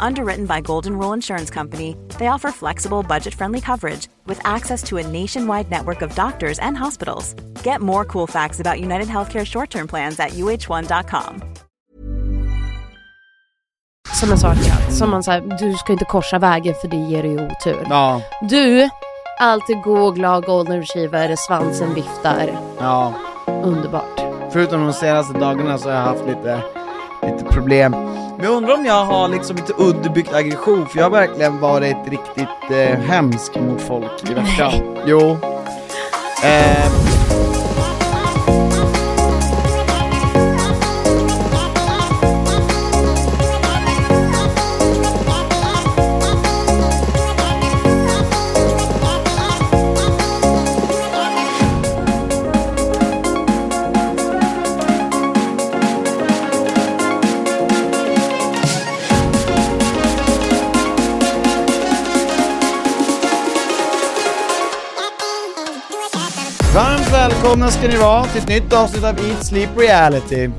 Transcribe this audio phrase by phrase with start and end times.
[0.00, 5.02] Underwritten by Golden Rule Insurance Company, they offer flexible, budget-friendly coverage with access to a
[5.06, 7.34] nationwide network of doctors and hospitals.
[7.64, 11.42] Get more cool facts about United Healthcare short-term plans at uh1.com.
[14.20, 17.22] Som en sak att, som man säger, du ska inte korsa vägen för det ger
[17.22, 17.86] dig otur.
[17.90, 18.88] Ja, Du,
[19.40, 22.50] alltid god, glad, golden retriever, svansen viftar.
[22.80, 23.12] ja.
[23.62, 24.20] Underbart.
[24.52, 26.62] Förutom de senaste dagarna så har jag haft lite,
[27.22, 27.94] lite problem.
[28.38, 31.96] Men jag undrar om jag har liksom lite underbyggt aggression, för jag har verkligen varit
[32.08, 34.72] riktigt eh, hemsk mot folk i veckan.
[35.06, 35.36] Jo.
[36.44, 37.07] Eh,
[67.68, 70.50] välkomna ska ni vara till ett nytt avsnitt av Eat Sleep Reality.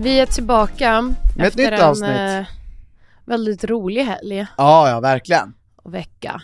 [0.00, 2.10] Vi är tillbaka Med ett efter nytt en avsnitt.
[2.10, 2.46] eh,
[3.24, 5.54] väldigt rolig helg Ja, ja, verkligen.
[5.76, 6.42] och vecka.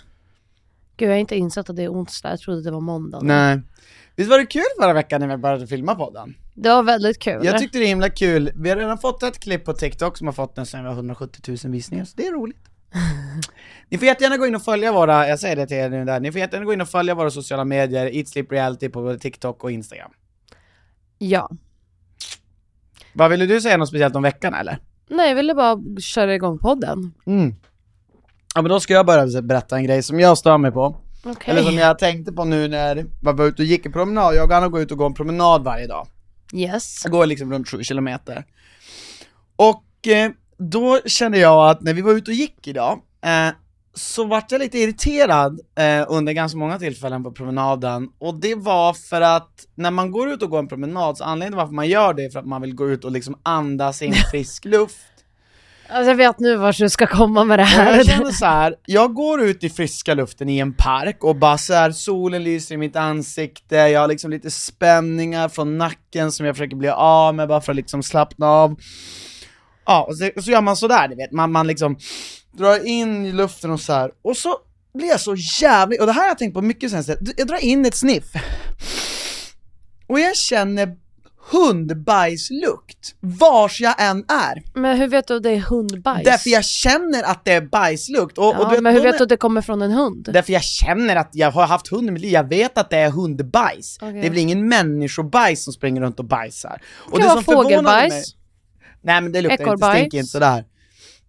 [0.96, 3.20] Gud, jag har inte insett att det är onsdag, jag trodde det var måndag.
[3.22, 3.60] Nej.
[4.16, 6.34] Visst var det kul förra veckan när vi började filma podden?
[6.54, 7.44] Det var väldigt kul.
[7.44, 8.50] Jag tyckte det är himla kul.
[8.54, 11.72] Vi har redan fått ett klipp på TikTok som har fått nästan över 170 000
[11.72, 12.68] visningar, så det är roligt.
[13.88, 16.20] Ni får jättegärna gå in och följa våra, jag säger det till er nu där,
[16.20, 19.18] ni får jättegärna gå in och följa våra sociala medier, Eat Sleep Reality på både
[19.18, 20.10] TikTok och Instagram.
[21.18, 21.50] Ja.
[23.12, 24.78] Vad ville du säga något speciellt om veckan eller?
[25.08, 27.14] Nej, jag ville bara köra igång podden.
[27.26, 27.54] Mm.
[28.54, 30.96] Ja men då ska jag börja berätta en grej som jag stör mig på.
[31.24, 31.50] Okej.
[31.50, 34.50] Eller som jag tänkte på nu när jag var ute och gick en promenad, jag
[34.50, 36.06] och Anna går ut och går en promenad varje dag.
[36.52, 37.00] Yes.
[37.04, 38.44] Jag går liksom runt 7 kilometer.
[39.56, 43.54] Och eh, då kände jag att när vi var ute och gick idag, eh,
[43.94, 48.92] så vart jag lite irriterad eh, under ganska många tillfällen på promenaden, och det var
[48.92, 51.88] för att när man går ut och går en promenad, så anledningen till varför man
[51.88, 54.96] gör det är för att man vill gå ut och liksom andas in frisk luft.
[55.88, 57.96] Alltså jag vet nu vart du ska komma med det Och här.
[57.96, 61.58] jag känner så här, jag går ut i friska luften i en park och bara
[61.58, 66.46] så här, solen lyser i mitt ansikte, jag har liksom lite spänningar från nacken som
[66.46, 68.76] jag försöker bli av med bara för att liksom slappna av.
[69.86, 71.96] Ja, och så, och så gör man sådär, du vet, man, man liksom
[72.52, 74.10] drar in i luften och så här.
[74.22, 74.56] och så
[74.94, 77.04] blir jag så jävligt, och det här har jag tänkt på mycket sen,
[77.36, 78.24] jag drar in ett sniff,
[80.06, 80.96] och jag känner
[81.50, 84.62] hundbajslukt, vars jag än är.
[84.80, 86.24] Men hur vet du att det är hundbajs?
[86.24, 88.38] Därför jag känner att det är bajslukt.
[88.38, 90.28] Och, och Ja, du vet, men hur vet du att det kommer från en hund?
[90.32, 92.96] Därför jag känner att jag har haft hund i mitt liv, jag vet att det
[92.96, 93.98] är hundbajs.
[94.00, 94.12] Okej.
[94.20, 96.82] Det är väl ingen människobajs som springer runt och bajsar.
[96.96, 98.12] Och kan vara som fågelbajs.
[98.12, 98.22] mig-
[99.04, 100.64] Nej men det luktar inte, stinker inte sådär.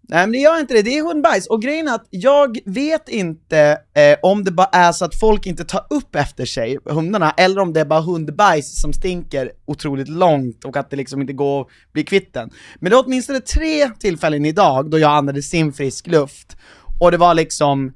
[0.08, 1.48] Nej men det gör inte det, det är hundbajs.
[1.48, 5.46] Och grejen är att jag vet inte eh, om det bara är så att folk
[5.46, 10.08] inte tar upp efter sig, hundarna, eller om det är bara hundbajs som stinker otroligt
[10.08, 12.50] långt och att det liksom inte går att bli kvitt den.
[12.80, 16.58] Men det är åtminstone tre tillfällen idag då jag andades in frisk luft,
[17.00, 17.94] och det var liksom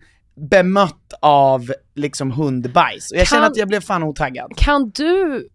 [0.50, 3.12] bemött av liksom hundbajs.
[3.12, 4.52] Och jag känner Kan- att jag blev fan otaggad.
[4.58, 5.48] Kan du...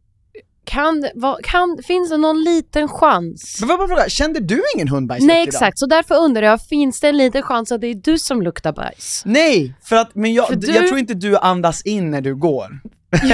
[0.64, 3.56] Kan, vad, kan, finns det någon liten chans?
[3.60, 5.48] Men vad fråga, kände du ingen hundbajslukt Nej idag?
[5.48, 8.42] exakt, så därför undrar jag, finns det en liten chans att det är du som
[8.42, 9.22] luktar bajs?
[9.24, 12.34] Nej, för att, men jag, För du- jag tror inte du andas in när du
[12.34, 12.80] går.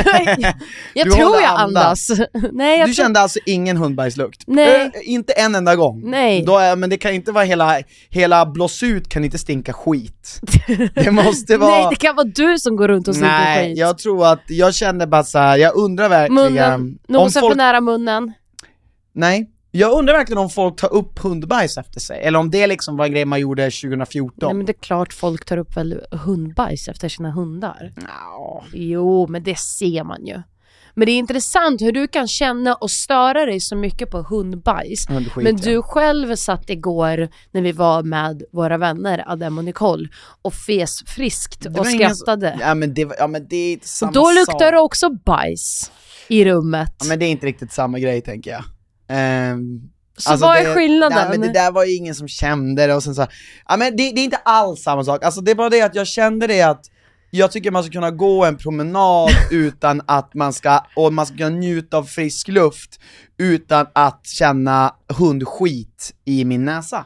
[0.44, 0.54] jag
[0.94, 1.66] jag tror jag andan.
[1.66, 2.10] andas.
[2.52, 3.04] Nej, jag Du tror...
[3.04, 4.42] kände alltså ingen hundbajslukt?
[4.46, 4.90] Nej.
[4.94, 6.10] Ö, inte en enda gång?
[6.10, 6.44] Nej.
[6.46, 7.78] Då men det kan inte vara hela,
[8.08, 10.40] hela blås ut kan inte stinka skit.
[10.94, 11.70] Det måste vara...
[11.70, 13.78] Nej, det kan vara du som går runt och stinker Nej, skit.
[13.78, 17.80] jag tror att, jag kände bara så här, jag undrar verkligen Munnen, nosen för nära
[17.80, 18.32] munnen.
[19.12, 22.96] Nej, jag undrar verkligen om folk tar upp hundbajs efter sig, eller om det liksom
[22.96, 24.34] var en grej man gjorde 2014.
[24.42, 27.92] Nej men det är klart folk tar upp väl hundbajs efter sina hundar.
[27.96, 28.64] Nja.
[28.72, 30.42] Jo, men det ser man ju.
[30.94, 35.08] Men det är intressant hur du kan känna och störa dig så mycket på hundbajs.
[35.08, 35.62] Hundskit, Men ja.
[35.64, 40.08] du själv satt igår när vi var med våra vänner Adem och Nicole
[40.42, 42.58] och fes friskt och var ingen skrattade.
[42.60, 44.72] Ja men det, var- ja, men det är inte samma och då luktar sak.
[44.72, 45.92] det också bajs
[46.28, 46.94] i rummet.
[47.00, 48.64] Ja, men det är inte riktigt samma grej tänker jag.
[49.10, 49.80] Ehm,
[50.16, 51.18] så vad är det- skillnaden?
[51.18, 53.26] Nej, men det där var ju ingen som kände det och sen så,
[53.68, 55.94] ja men det, det är inte alls samma sak, alltså det är bara det att
[55.94, 56.84] jag kände det att
[57.30, 61.36] jag tycker man ska kunna gå en promenad utan att man ska, och man ska
[61.36, 63.00] kunna njuta av frisk luft
[63.38, 67.04] utan att känna hundskit i min näsa.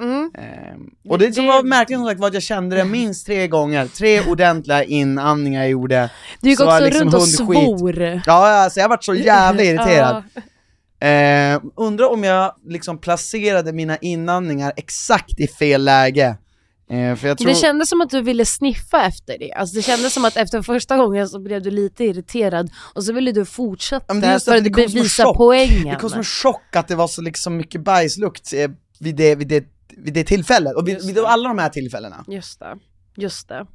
[0.00, 0.30] Mm.
[0.38, 3.26] Ehm, och det som Det- var märkligt som sagt var att jag kände det minst
[3.26, 6.10] tre gånger, tre ordentliga inandningar jag gjorde.
[6.40, 7.46] Du gick också liksom runt och hundskit.
[7.46, 8.22] svor.
[8.26, 10.22] Ja alltså jag varit så jävla irriterad.
[11.00, 16.36] Eh, undrar om jag liksom placerade mina inandningar exakt i fel läge.
[16.90, 17.48] Eh, för jag tror...
[17.48, 19.52] Det kändes som att du ville sniffa efter det.
[19.52, 23.12] Alltså det kändes som att efter första gången så blev du lite irriterad och så
[23.12, 25.88] ville du fortsätta men det är för att att bevisa poängen.
[25.88, 29.34] Det kom som en chock att det var så liksom mycket bajslukt eh, vid, det,
[29.34, 29.64] vid, det,
[29.96, 32.24] vid det tillfället, och vid, vid alla de här tillfällena.
[32.28, 32.78] Just det,
[33.16, 33.66] just det.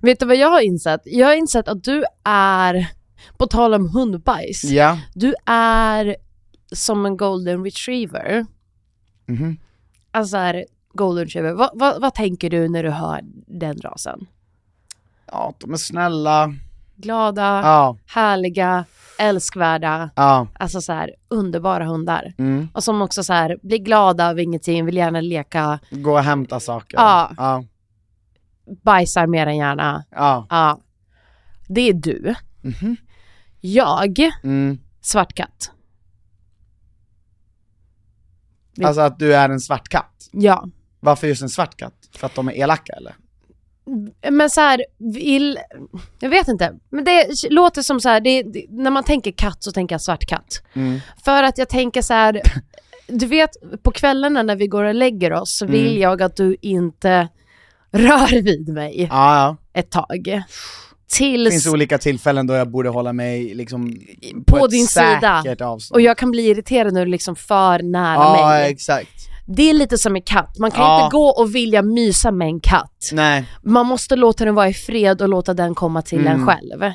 [0.00, 1.00] Vet du vad jag har insett?
[1.04, 2.86] Jag har insett att du är,
[3.38, 4.98] på tal om hundbajs, Ja.
[5.14, 6.16] du är
[6.72, 8.46] som en golden retriever.
[9.26, 9.56] Mhm.
[10.10, 14.26] Alltså här, golden retriever, vad, vad, vad tänker du när du hör den rasen?
[15.26, 16.54] Ja, de är snälla.
[16.96, 18.84] Glada, Ja, härliga,
[19.18, 20.46] älskvärda, ja.
[20.54, 22.32] alltså så här underbara hundar.
[22.38, 22.68] Mm.
[22.74, 26.60] Och som också så här blir glada av ingenting, vill gärna leka, Gå och hämta
[26.60, 26.96] saker.
[26.98, 27.30] Ja.
[27.36, 27.64] Ja.
[28.82, 30.04] bajsar mer än gärna.
[30.10, 30.46] ja.
[30.50, 30.80] Ja.
[31.68, 32.34] Det är du.
[32.62, 32.96] Mhm.
[33.60, 34.78] Jag, Mm.
[35.00, 35.70] svart katt.
[38.84, 40.28] Alltså att du är en svart katt.
[40.32, 40.68] Ja.
[41.00, 41.94] Varför just en svart katt?
[42.16, 43.14] För att de är elaka eller?
[44.30, 45.58] Men så här, vill,
[46.20, 49.62] jag vet inte, men det låter som så här, det, det, när man tänker katt
[49.64, 50.62] så tänker jag svart katt.
[50.72, 51.00] Mm.
[51.24, 52.42] För att jag tänker så här,
[53.06, 53.50] du vet
[53.82, 56.00] på kvällarna när vi går och lägger oss så vill Mm.
[56.00, 57.28] jag att du inte
[57.92, 59.56] rör vid mig Ja, ja.
[59.80, 60.42] ett tag.
[61.12, 63.96] Det Tills, finns olika tillfällen då jag borde hålla mig liksom
[64.46, 65.44] På på, din sida.
[65.60, 65.94] avstånd.
[65.96, 68.70] och jag kan bli irriterad när du liksom för nära Ja, mig.
[68.72, 69.28] exakt.
[69.46, 71.04] Det är lite som en katt, man kan Ja.
[71.04, 73.08] inte gå och vilja mysa med en katt.
[73.12, 73.44] Nej.
[73.62, 76.46] Man måste låta den vara i fred och låta den komma till en Mm.
[76.46, 76.92] själv.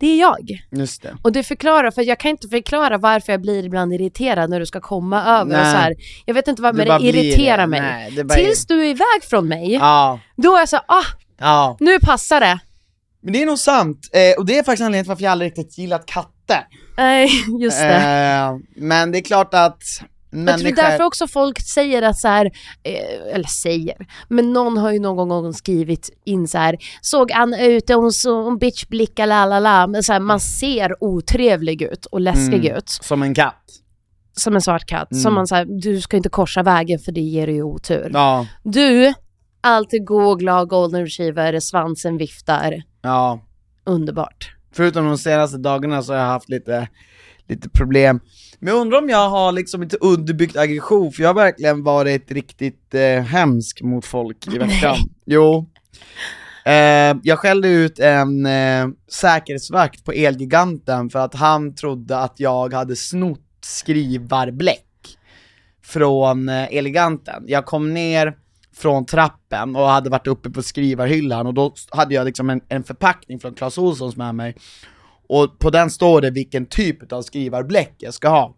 [0.00, 0.38] Det är jag.
[0.70, 1.16] Just det.
[1.22, 4.66] Och det förklarar, för jag kan inte förklara varför jag blir ibland irriterad när du
[4.66, 5.94] ska komma över och så här.
[6.26, 7.66] Jag vet inte vad, det blir irriterar det.
[7.66, 7.80] mig.
[7.80, 11.04] Nej, det Tills du är iväg från mig, Ja, då är jag så ah,
[11.38, 11.76] ja.
[11.80, 12.58] nu passar det.
[13.24, 15.50] Men det är nog sant, eh, och det är faktiskt anledningen till varför jag aldrig
[15.50, 16.66] riktigt gillat katter.
[16.96, 17.28] Nej,
[17.60, 17.94] just det.
[17.96, 19.78] Eh, men det är klart att
[20.30, 20.76] Jag tror människor...
[20.76, 22.46] därför också folk säger att så här,
[22.82, 27.60] eh, eller säger, men någon har ju någon gång skrivit in så här, såg Anna
[27.62, 32.06] ut, hon så hon bitchblickar la la la, men så här, man ser otrevlig ut
[32.06, 32.76] och läskig Mm.
[32.76, 33.54] ut, Som en katt.
[34.36, 35.22] som en svart katt, Mm.
[35.22, 38.10] som man säger, du ska inte korsa vägen för det ger dig otur.
[38.12, 39.14] Ja, Du,
[39.64, 43.40] alltid god och glad golden retriever, svansen viftar, ja.
[43.84, 44.54] underbart.
[44.72, 46.88] Förutom de senaste dagarna så har jag haft lite,
[47.48, 48.20] lite problem.
[48.58, 52.32] Men jag undrar om jag har liksom inte underbyggt aggression, för jag har verkligen varit
[52.32, 54.96] riktigt eh, hemsk mot folk i veckan.
[55.26, 55.70] Jo.
[56.64, 62.72] Eh, jag skällde ut en eh, säkerhetsvakt på Elgiganten för att han trodde att jag
[62.72, 65.18] hade snott skrivarbläck
[65.84, 67.44] från eh, Eleganten.
[67.46, 68.36] Jag kom ner
[68.76, 72.84] från trappen och hade varit uppe på skrivarhyllan och då hade jag liksom en, en
[72.84, 74.56] förpackning från Clas Ohlsons med mig
[75.28, 78.56] och på den står det vilken typ av skrivarbläck jag ska ha.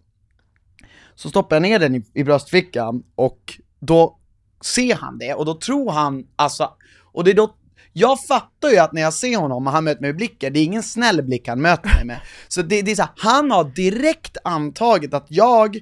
[1.15, 4.19] Så stoppar jag ner den i, i bröstfickan och då
[4.61, 6.71] ser han det och då tror han, alltså,
[7.13, 7.55] och det är då
[7.93, 10.59] jag fattar ju att när jag ser honom och han möter mig med blicken, det
[10.59, 12.21] är ingen snäll blick han möter mig med.
[12.49, 15.79] Så det, det är så här, han har direkt antagit att jag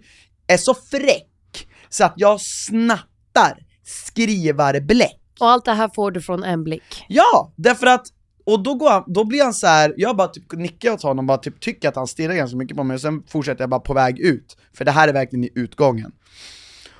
[0.47, 5.21] är så fräck så att jag snattar skrivarbläck.
[5.41, 7.05] Och allt det här får du från en blick.
[7.09, 8.07] Ja, därför att,
[8.45, 9.95] och då, går han, då blir han så här.
[9.97, 12.85] jag bara typ nickar åt honom, bara typ tycker att han stirrar ganska mycket på
[12.85, 15.51] mig, och sen fortsätter jag bara på väg ut, för det här är verkligen i
[15.55, 16.13] utgången.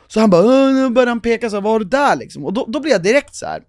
[0.07, 2.45] Så han bara, nu börjar han peka så här, vad har du där liksom?
[2.45, 3.63] Och då, då blir jag direkt så här.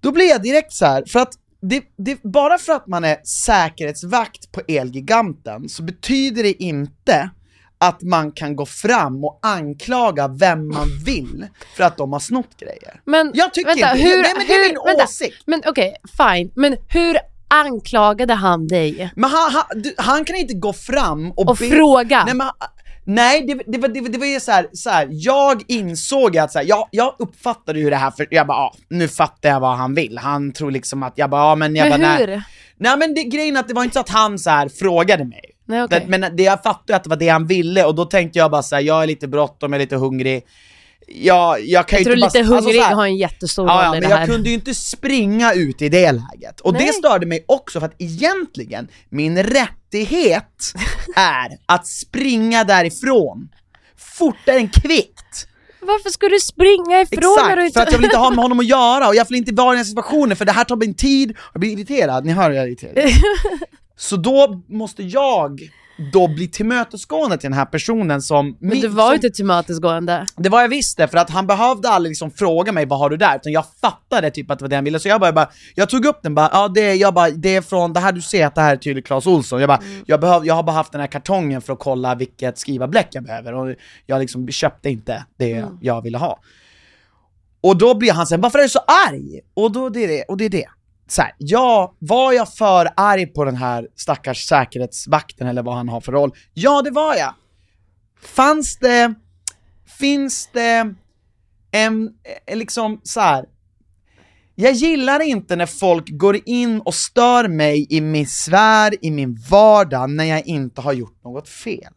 [0.00, 3.16] Då blir jag direkt så här, för att det, det, bara för att man är
[3.24, 7.30] säkerhetsvakt på Elgiganten så betyder det inte
[7.84, 12.56] att man kan gå fram och anklaga vem man vill för att de har snott
[12.60, 13.00] grejer.
[13.04, 15.42] Men Jag tycker vänta, inte hur, Nej men det är min vänta, åsikt.
[15.46, 16.50] Men okej, fine.
[16.56, 17.16] Men hur
[17.48, 19.10] anklagade han dig?
[19.16, 19.64] Men han, han,
[19.96, 22.24] han kan inte gå fram och, Och be- fråga?
[22.24, 22.46] Nej, men,
[23.04, 26.52] nej det, det, var, det, det var ju så här, så här, jag insåg att
[26.52, 29.60] så här, jag, jag uppfattade ju det här för, jag bara, ah, nu fattar jag
[29.60, 30.18] vad han vill.
[30.18, 32.26] Han tror liksom att, jag bara, ja men jag men bara, hur?
[32.26, 32.42] nej.
[32.76, 35.50] Nej men det, grejen att det var inte så att han så här frågade mig.
[35.66, 36.00] Nej, okej.
[36.00, 38.50] det, men det, jag fattade att det var det han ville och då tänkte jag
[38.50, 40.42] bara så här, jag är lite bråttom, jag är lite hungrig.
[41.08, 43.16] Jag, jag kan Jag ju tror inte lite bara, alltså, hungrig så här- har en
[43.16, 44.20] jättestor Ja, roll i men det här.
[44.22, 46.60] jag kunde ju inte springa ut i det läget.
[46.60, 46.86] Och Nej.
[46.86, 50.72] det störde mig också för att egentligen, min rättighet
[51.16, 53.48] är att springa därifrån
[53.96, 55.46] fortare än kvickt.
[55.80, 57.72] Varför ska du springa ifrån när du Exakt, inte...
[57.72, 59.68] för att jag vill inte ha med honom att göra och jag vill inte vara
[59.68, 62.50] i den här situationen för det här tar min tid, jag blir irriterad, ni hör
[62.50, 62.94] jag är irriterad.
[63.96, 65.60] Så då måste jag
[66.12, 68.56] då bli tillmötesgående till den här personen som...
[68.60, 70.26] Men du var ju inte tillmötesgående.
[70.36, 73.10] Det var jag visst det, för att han behövde aldrig liksom fråga mig vad har
[73.10, 75.32] du där, utan jag fattade typ att det var det han ville, så jag bara,
[75.32, 78.00] bara jag tog upp den bara, ja det, är- jag bara, det är från, det
[78.00, 80.54] här du ser att det här är tydligt Clas Ohlson, jag bara, jag, behöv, jag
[80.54, 83.74] har bara haft den här kartongen för att kolla vilket skrivarbläck jag behöver, och
[84.06, 86.38] jag liksom köpte inte det jag ville ha.
[87.60, 89.40] Och då blir han sen, varför är du så arg?
[89.54, 90.66] Och då det är det, och det är det.
[91.06, 95.88] Så här, ja, var jag för arg på den här stackars säkerhetsvakten eller vad han
[95.88, 96.32] har för roll?
[96.54, 97.34] Ja, det var jag.
[98.22, 99.14] Fanns det,
[99.98, 100.94] finns det
[101.70, 102.10] en,
[102.46, 103.44] eh, liksom så här.
[104.54, 109.38] Jag gillar inte när folk går in och stör mig i min sfär, i min
[109.50, 111.92] vardag, när jag inte har gjort något fel.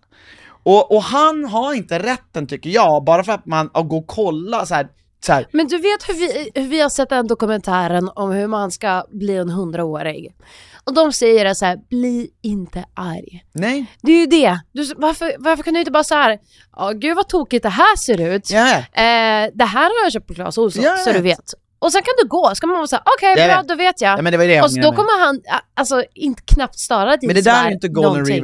[0.64, 4.08] Och, och han har inte rätten tycker jag, bara för att man att gå och
[4.08, 4.88] kolla så här,
[5.28, 8.72] här Men du vet hur vi, hur vi har sett den dokumentären om hur man
[8.72, 10.36] ska bli en hundraårig.
[10.84, 13.46] Och de säger det så här, bli inte arg.
[13.52, 14.60] nej, Det är ju det.
[14.72, 16.40] Du, varför, varför kan du inte bara så här,
[16.76, 18.52] ja gud vad tokigt det här ser ut.
[18.52, 21.54] ja, Eh, det här har jag köpt på Clas Ohlson, Jag så du vet.
[21.80, 24.20] Och sen kan du gå, ska man vara såhär, okej Jag bra då vet jag.
[24.20, 25.42] ja men det det jag och så då kommer han,
[25.74, 28.36] alltså inte knappt störa din Men det där är ju inte golden någonting.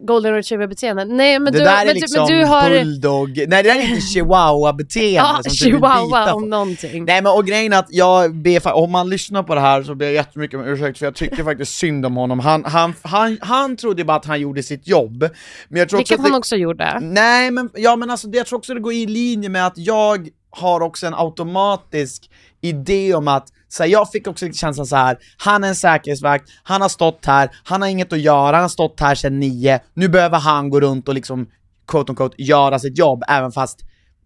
[0.00, 1.04] Golden retriever beteende.
[1.04, 2.70] Nej men det du, där är men, liksom men du har...
[2.70, 7.04] bulldog, nej det där är inte chihuahua beteende Ja, som chihuahua om någonting.
[7.04, 9.94] Nej men och grejen är att jag ber, om man lyssnar på det här så
[9.94, 12.38] ber jag jättemycket om ursäkt för jag tycker faktiskt synd om honom.
[12.38, 15.28] Han, han, han, han trodde bara att han gjorde sitt jobb.
[15.68, 17.00] Men jag tror också Vilket att det, han också gjorde.
[17.00, 19.78] Nej men, ja men alltså det, jag tror också det går i linje med att
[19.78, 24.96] jag har också en automatisk idé om att så här, jag fick också känslan så
[24.96, 25.18] här.
[25.36, 28.68] han är en säkerhetsvakt, han har stått här, han har inget att göra, han har
[28.68, 31.46] stått här sedan nio, nu behöver han gå runt och liksom,
[31.86, 33.78] quote unquote, göra sitt jobb även fast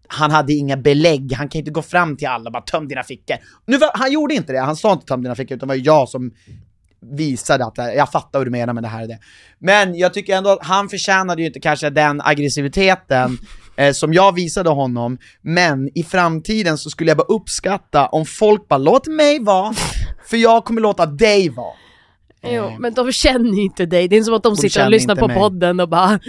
[0.07, 3.03] han hade inga belägg, han kan inte gå fram till alla och bara töm dina
[3.03, 3.37] fickor.
[3.65, 5.81] Nu, var- han gjorde inte det, han sa inte töm dina fickor, utan det var
[5.85, 6.31] jag som
[7.11, 9.19] visade att jag fattar vad du menar med det här och det.
[9.59, 13.37] Men jag tycker ändå att han förtjänade ju inte kanske den aggressiviteten
[13.75, 18.67] eh, som jag visade honom, men i framtiden så skulle jag bara uppskatta om folk
[18.67, 19.73] bara låt mig vara,
[20.25, 21.73] för jag kommer låta dig vara.
[22.45, 24.07] Jo, men de känner ju inte dig.
[24.07, 25.37] Det är inte som att de, sitter känner och lyssnar på mig.
[25.37, 26.19] podden och bara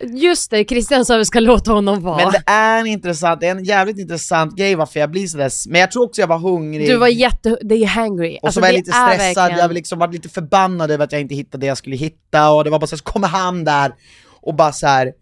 [0.00, 2.16] Just det, Christian sa vi ska låta honom vara.
[2.16, 5.50] Men det är en intressant, det är en jävligt intressant grej varför jag blir sådär,
[5.68, 6.88] men jag tror också jag var hungrig.
[6.88, 7.58] Du var jätte...
[7.62, 8.38] Det är hangry.
[8.42, 11.12] Och Alltså, så var jag lite stressad, verkligen- jag liksom var lite förbannad över att
[11.12, 13.64] jag inte hittade det jag skulle hitta och det var bara så, så kommer han
[13.64, 13.92] där
[14.40, 15.12] och bara så här.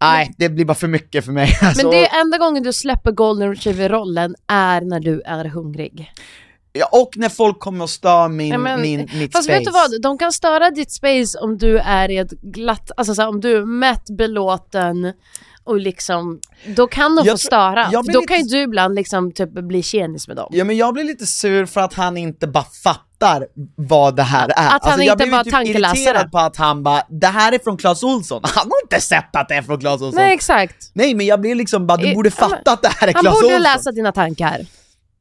[0.00, 1.58] Nej det blir bara för mycket för mig.
[1.62, 6.12] Alltså, Men det är enda gången du släpper golden retriever-rollen är när du är hungrig.
[6.72, 9.58] ja, och när folk kommer och stör min, Ja, men- min, mitt Fast space.
[9.58, 13.14] vet du vad, de kan störa ditt space om du är i ett glatt, alltså
[13.14, 15.12] så här, om du är mätt, belåten
[15.68, 16.40] och liksom,
[16.76, 17.88] då kan de Jag få störa.
[17.92, 20.48] jag då lite- kan ju du ibland liksom typ bli tjenis med dem.
[20.52, 23.46] Ja men jag blir lite sur för att han inte bara fattar
[23.76, 24.52] vad det här är.
[24.52, 25.98] Alltså, Att han jag inte bara typ tankeläsare.
[25.98, 28.40] irriterad på att han bara, det här är från Clas Ohlson.
[28.54, 30.14] Han har inte sett att det är från Clas Ohlson.
[30.14, 30.90] Nej Nej, exakt.
[30.94, 33.34] men jag blir liksom bara, du borde ja, fatta att det här är Han Clas
[33.34, 33.62] borde Ohlson.
[33.62, 34.66] läsa dina tankar.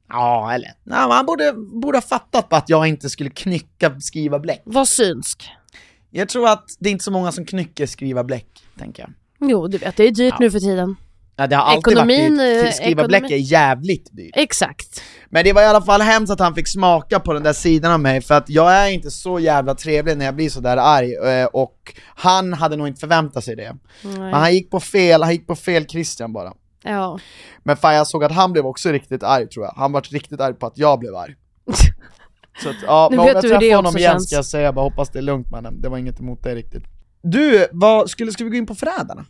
[0.10, 0.70] Ja, eller?
[0.84, 4.62] Nej, han borde, borde ha fattat på att jag inte skulle knycka skriva bläck.
[4.66, 5.50] Var synsk.
[6.12, 8.48] Jag tror att det är inte så många som knycker skriva bläck,
[8.80, 9.10] tänker jag.
[9.40, 10.96] Jo, du vet, det är dyrt nu för tiden.
[11.36, 12.76] Ja, det har alltid Ekonomin, varit dyrt.
[12.76, 14.32] Skriva ekonomi- är jävligt dyrt.
[14.36, 15.02] Exakt.
[15.30, 17.92] Men det var i alla fall hemskt att han fick smaka på den där sidan
[17.92, 20.78] av mig, för att jag är inte så jävla trevlig när jag blir så där
[20.78, 23.76] arg, eh, och han hade nog inte förväntat sig det.
[24.04, 26.54] Men han gick på fel, han gick på fel Christian bara.
[26.84, 27.20] Ja.
[27.64, 30.42] Men fan jag såg att han blev också riktigt arg tror jag, han var riktigt
[30.42, 31.36] arg på att jag blev arg.
[32.64, 34.28] Så att, ja, Nu men om jag träffar honom igen känns.
[34.28, 36.84] ska jag säga bara hoppas det är lugnt mannen, det var inget emot dig riktigt.
[37.32, 39.26] Du, vad, skulle, ska vi gå in på Förrädarna?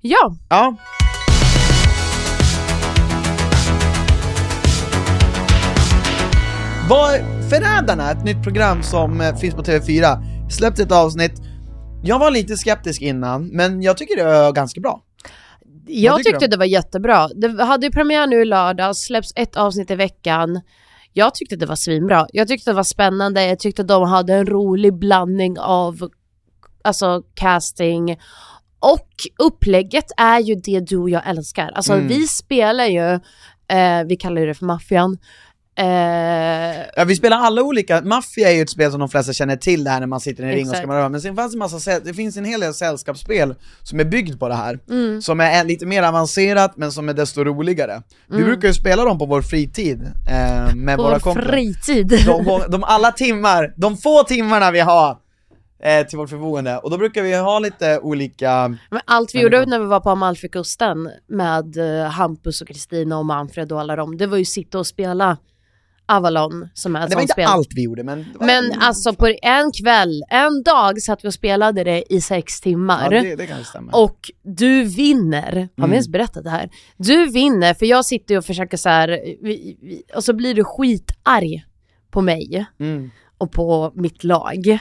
[0.00, 0.76] Ja, Ja.
[6.88, 7.10] Vad,
[7.50, 10.18] Förrädarna, ett nytt program som eh, finns på TV4,
[10.50, 11.32] släppte ett avsnitt.
[12.02, 15.02] Jag var lite skeptisk innan, men jag tycker det var ganska bra.
[15.86, 16.46] jag tyckte du?
[16.46, 17.28] det var jättebra.
[17.28, 20.60] Det hade ju premiär nu i lördags, släpps ett avsnitt i veckan.
[21.12, 22.26] Jag tyckte det var svinbra.
[22.32, 26.08] Jag tyckte det var spännande, jag tyckte de hade en rolig blandning av
[26.84, 28.16] alltså casting
[28.80, 31.70] och upplägget är ju det du och jag älskar.
[31.74, 32.08] Alltså Mm.
[32.08, 33.12] vi spelar ju,
[33.78, 35.18] eh, vi kallar ju det för maffian,
[35.76, 35.86] Eh,
[36.96, 39.84] Ja, vi spelar alla olika, Mafia är ju ett spel som de flesta känner till
[39.84, 40.88] det här när man sitter i en ring och ska Exakt.
[40.88, 44.00] man röra, men sen fanns det, en massa, det finns en hel del sällskapsspel som
[44.00, 45.22] är byggt på det här, Mm.
[45.22, 48.02] som är lite mer avancerat men som är desto roligare.
[48.28, 51.48] Vi brukar ju spela dem på vår fritid, eh, med på våra vår kompisar.
[51.52, 52.08] fritid.
[52.26, 55.16] De, de alla timmar, de få timmarna vi har
[55.84, 59.60] eh, till vårt förfogande, och då brukar vi ha lite olika Men allt vi Människor.
[59.60, 63.96] gjorde när vi var på Amalfikusten med eh, Hampus och Kristina och Manfred och alla
[63.96, 65.36] dem, det var ju sitta och spela
[66.06, 67.46] Avalon som är ett Det var inte spel.
[67.48, 68.26] allt vi gjorde men...
[68.40, 73.12] Men alltså på en kväll, en dag satt vi och spelade det i sex timmar.
[73.12, 73.96] Ja, det, det kanske stämmer.
[73.96, 75.92] Och du vinner, har vi Mm.
[75.92, 76.70] ens berättat det här?
[76.96, 79.18] Du vinner, för jag sitter och försöker så här,
[80.16, 81.64] och så blir du skitarg
[82.10, 83.10] på mig Mm.
[83.38, 84.78] och på mitt lag.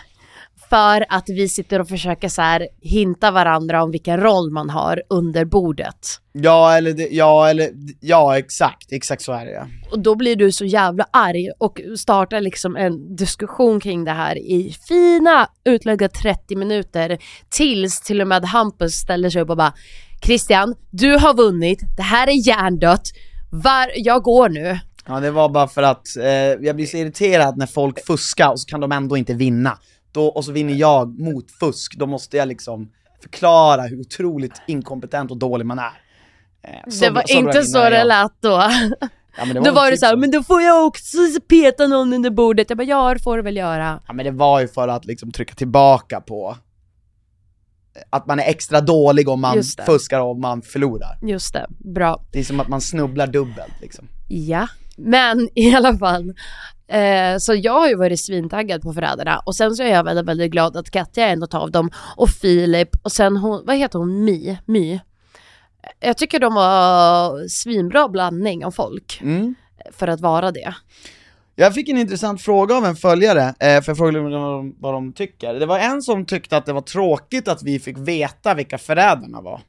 [0.73, 5.01] För att vi sitter och försöker så här hinta varandra om vilken roll man har
[5.09, 6.19] under bordet.
[6.31, 9.67] Ja eller, det, ja eller, ja exakt, exakt så är det ja.
[9.91, 14.37] Och då blir du så jävla arg och startar liksom en diskussion kring det här
[14.37, 17.17] i fina utlagda 30 minuter
[17.49, 19.73] tills till och med Hampus ställer sig upp och bara
[20.25, 23.07] Christian, du har vunnit, det här är hjärndött,
[23.51, 24.79] Var, jag går nu.
[25.07, 26.25] Ja det var bara för att eh,
[26.65, 29.77] jag blir så irriterad när folk fuskar och så kan de ändå inte vinna.
[30.13, 32.89] Då, och så vinner jag mot fusk, då måste jag liksom
[33.21, 35.91] förklara hur otroligt inkompetent och dålig man är.
[36.63, 38.07] Eh, så- det var så inte så det jag.
[38.07, 38.49] lät då.
[39.37, 41.17] Ja, men då var det typ så här, men då får jag också
[41.47, 42.69] peta någon under bordet.
[42.69, 43.99] Jag bara, ja det får du väl göra.
[44.07, 46.57] Ja men det var ju för att liksom trycka tillbaka på
[48.09, 51.17] att man är extra dålig om man fuskar och om man förlorar.
[51.21, 52.23] Just det, bra.
[52.31, 54.07] Det är som att man snubblar dubbelt liksom.
[54.29, 56.33] Ja, men i alla fall.
[56.87, 60.25] Eh, så jag har ju varit svintaggad på Förrädarna och sen så är jag väldigt,
[60.25, 63.99] väldigt glad att Katja är en av dem och Filip och sen hon, vad heter
[63.99, 64.57] hon, My?
[64.65, 64.99] My.
[65.99, 69.55] Jag tycker de var svinbra blandning av folk Mm.
[69.91, 70.73] för att vara det.
[71.55, 74.93] Jag fick en intressant fråga av en följare, eh, för jag frågade vad de, vad
[74.93, 75.53] de tycker.
[75.53, 79.41] Det var en som tyckte att det var tråkigt att vi fick veta vilka förrädarna
[79.41, 79.61] var.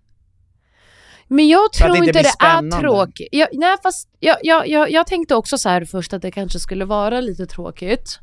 [1.29, 3.29] Men jag tror det inte det är tråkigt.
[3.33, 6.59] Jag, nej fast jag, jag, jag, jag tänkte också så här först att det kanske
[6.59, 8.21] skulle vara lite tråkigt.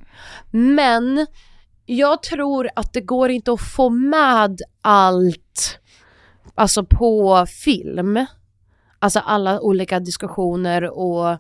[0.51, 1.27] Men
[1.85, 5.79] jag tror att det går inte att få med allt
[6.55, 8.25] alltså på film.
[8.99, 11.37] Alltså alla olika diskussioner och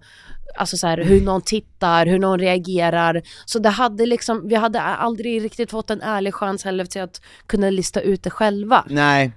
[0.57, 3.21] alltså så här, hur någon tittar, hur någon reagerar.
[3.45, 7.21] Så det hade liksom, vi hade aldrig riktigt fått en ärlig chans heller till att
[7.45, 8.85] kunna lista ut det själva.
[8.89, 9.31] Nej.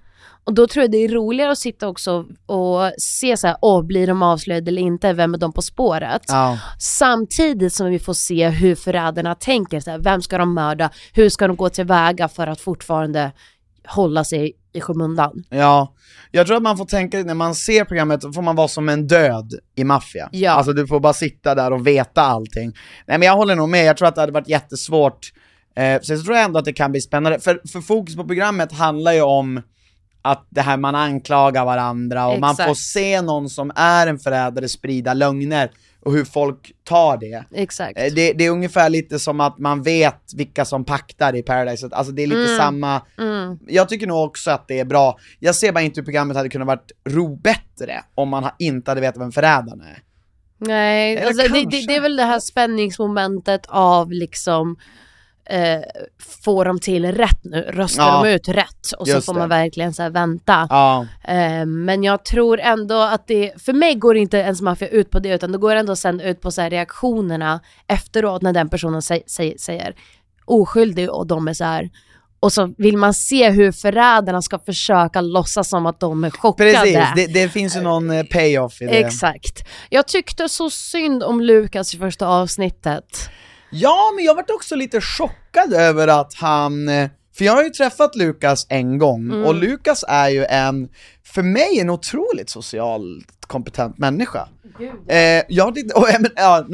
[0.45, 3.83] Och då tror jag det är roligare att sitta också och se så här, åh,
[3.83, 5.13] blir de avslöjade eller inte?
[5.13, 6.23] Vem är de på spåret?
[6.29, 6.59] Ja.
[6.79, 10.91] Samtidigt som vi får se hur förrädarna tänker, så här, vem ska de mörda?
[11.13, 13.33] Hur ska de gå tillväga för att fortfarande
[13.87, 15.45] hålla sig i skymundan?
[15.49, 15.95] Ja,
[16.31, 18.89] jag tror att man får tänka, när man ser programmet, så får man vara som
[18.89, 20.29] en död i maffia.
[20.33, 20.53] Ja.
[20.53, 22.73] Alltså du får bara sitta där och veta allting.
[23.07, 25.33] Nej men jag håller nog med, jag tror att det hade varit jättesvårt.
[25.77, 28.25] Eh, sen så tror jag ändå att det kan bli spännande, för, för fokus på
[28.25, 29.63] programmet handlar ju om
[30.25, 32.69] att det här man anklagar varandra och man Exakt.
[32.69, 37.45] får se någon som är en förrädare sprida lögner och hur folk tar det.
[37.55, 37.99] Exakt.
[37.99, 41.89] Eh, Det, det är ungefär lite som att man vet vilka som paktar i Paradise,
[41.93, 43.59] alltså det är lite samma, Mm.
[43.67, 45.19] jag tycker nog också att det är bra.
[45.39, 49.01] Jag ser bara inte hur programmet hade kunnat varit ro bättre om man inte hade
[49.01, 49.99] vetat vem förrädaren är.
[50.59, 54.77] Nej, alltså, det, det, det är väl det här spänningsmomentet av liksom
[55.47, 55.81] eh,
[56.45, 57.61] får de till rätt nu?
[57.61, 58.23] Röstar Ja.
[58.25, 58.93] de ut rätt?
[58.99, 59.39] Och så Just får det.
[59.39, 60.67] man verkligen så vänta.
[60.71, 64.89] Ja, Eh, men jag tror ändå att det, för mig går det inte ens maffia
[64.89, 68.69] ut på det utan det går ändå sen ut på så reaktionerna efteråt när den
[68.69, 69.95] personen säg, säg, säger
[70.45, 71.91] oskyldig och de är så här
[72.41, 76.73] och så vill man se hur förrädarna ska försöka låtsas som att de är chockade.
[76.73, 76.99] precis.
[77.17, 78.91] Det, det finns ju någon eh, payoff i det.
[79.05, 79.69] Exakt.
[79.91, 83.29] Jag tyckte så synd om Lukas i första avsnittet.
[83.75, 87.71] Ja, men jag vart också lite chockad över att han, eh, för jag har ju
[87.71, 89.45] träffat Lukas en gång, Mm.
[89.45, 90.89] och Lukas är ju en,
[91.25, 94.49] för mig en otroligt socialt kompetent människa.
[95.09, 96.65] Eh, jag, och, eh, men, ja,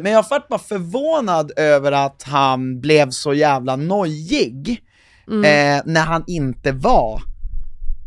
[0.00, 4.82] men jag vart bara förvånad över att han blev så jävla nojig
[5.28, 5.44] Mm.
[5.44, 7.20] eh, när han inte var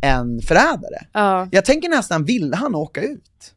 [0.02, 1.06] en förrädare.
[1.12, 1.48] Ja.
[1.52, 3.54] Jag tänker nästan, ville han åka ut?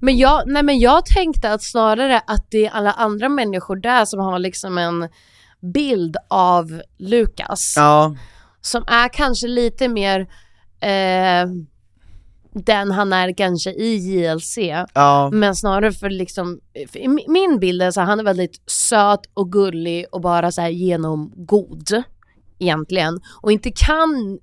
[0.00, 4.04] Men jag, nej men jag tänkte att snarare att det är alla andra människor där
[4.04, 5.08] som har liksom en
[5.60, 7.74] bild av Lukas.
[7.76, 8.16] Ja,
[8.60, 10.20] som är kanske lite mer
[10.80, 11.46] eh,
[12.54, 14.58] den han är kanske i JLC.
[14.94, 19.20] ja, Men snarare för liksom, för min bild är så här, han är väldigt söt
[19.34, 22.02] och gullig och bara så här genomgod
[22.58, 23.20] egentligen.
[23.42, 24.38] Och inte kan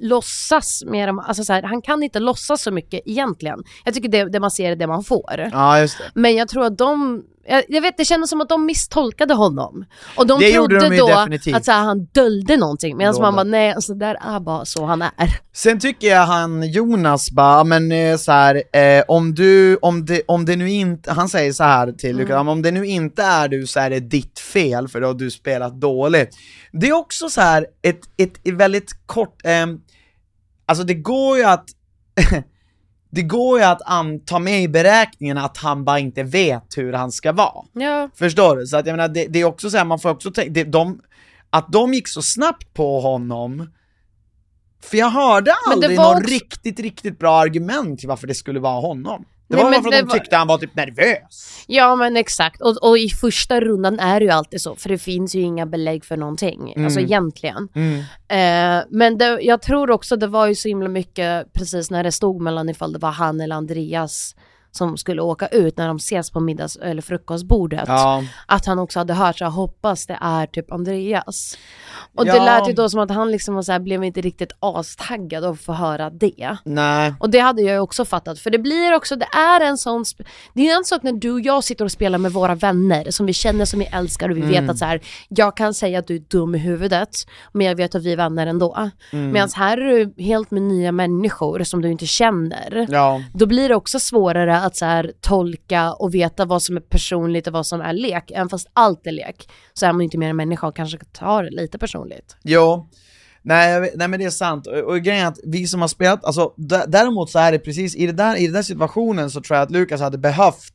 [0.00, 3.64] låtsas mer om, alltså så här, han kan inte låtsas så mycket egentligen.
[3.84, 5.48] Jag tycker det, det man ser är det man får.
[5.52, 6.04] ja just det.
[6.14, 9.84] Men jag tror att de, Jag, jag vet, det kändes som att de misstolkade honom.
[10.16, 11.56] Och de Det trodde de då definitivt.
[11.56, 14.84] att så här, han döljde någonting, medan man bara nej, alltså, där är bara så
[14.84, 15.10] han är.
[15.52, 20.22] Sen tycker jag han Jonas bara, men eh, så här, eh, om du, om det,
[20.28, 22.20] om det nu inte, han säger så här till Mm.
[22.22, 25.14] Lukas, om det nu inte är du så är det ditt fel för då har
[25.14, 26.30] du spelat dåligt.
[26.72, 29.66] Det är också så här ett, ett, ett väldigt kort, eh,
[30.66, 31.64] alltså det går ju att
[33.10, 33.80] det går ju att
[34.26, 37.64] ta med i beräkningen att han bara inte vet hur han ska vara.
[37.72, 38.10] Ja.
[38.14, 38.66] Förstår du?
[38.66, 40.64] Så att jag menar, det, det är också så här, man får också tänka, det,
[40.64, 41.00] de,
[41.50, 43.70] att de gick så snabbt på honom,
[44.82, 48.60] för jag hörde aldrig var någon också- riktigt, riktigt bra argument till varför det skulle
[48.60, 49.24] vara honom.
[49.50, 51.64] Det Nej, var bara för att de var- tyckte han var typ nervös.
[51.66, 54.98] Ja men exakt, och, och i första rundan är det ju alltid så, för det
[54.98, 56.84] finns ju inga belägg för någonting, Mm.
[56.84, 57.68] alltså egentligen.
[58.28, 62.12] Eh, men det, jag tror också det var ju så himla mycket precis när det
[62.12, 64.36] stod mellan ifall det var han eller Andreas
[64.72, 67.84] som skulle åka ut när de ses på middags eller frukostbordet.
[67.86, 68.24] Ja.
[68.46, 71.58] Att han också hade hört så här, hoppas det är typ Andreas.
[72.14, 72.44] Och det Ja.
[72.44, 75.52] lät ju då som att han liksom var så här, blev inte riktigt astaggad av
[75.54, 76.56] att få höra det.
[76.64, 77.14] Nej.
[77.20, 80.04] Och det hade jag ju också fattat, för det blir också, det är en sån,
[80.54, 83.26] det är en sak när du och jag sitter och spelar med våra vänner som
[83.26, 84.52] vi känner, som vi älskar och vi Mm.
[84.52, 87.74] vet att så här, jag kan säga att du är dum i huvudet, men jag
[87.74, 88.90] vet att vi är vänner ändå.
[89.12, 89.30] Mm.
[89.30, 92.86] Medan här är du helt med nya människor som du inte känner.
[92.90, 93.22] Ja.
[93.34, 97.46] Då blir det också svårare att så här, tolka och veta vad som är personligt
[97.46, 98.30] och vad som är lek.
[98.30, 100.98] Även fast allt är lek så är man ju inte mer än människa och kanske
[101.12, 102.36] tar det lite personligt.
[102.42, 102.88] Jo.
[103.42, 106.24] Nej, nej men det är sant, och, och grejen är att vi som har spelat,
[106.24, 106.54] alltså
[106.86, 109.64] däremot så är det precis, i, det där, i den där situationen så tror jag
[109.64, 110.74] att Lukas hade behövt,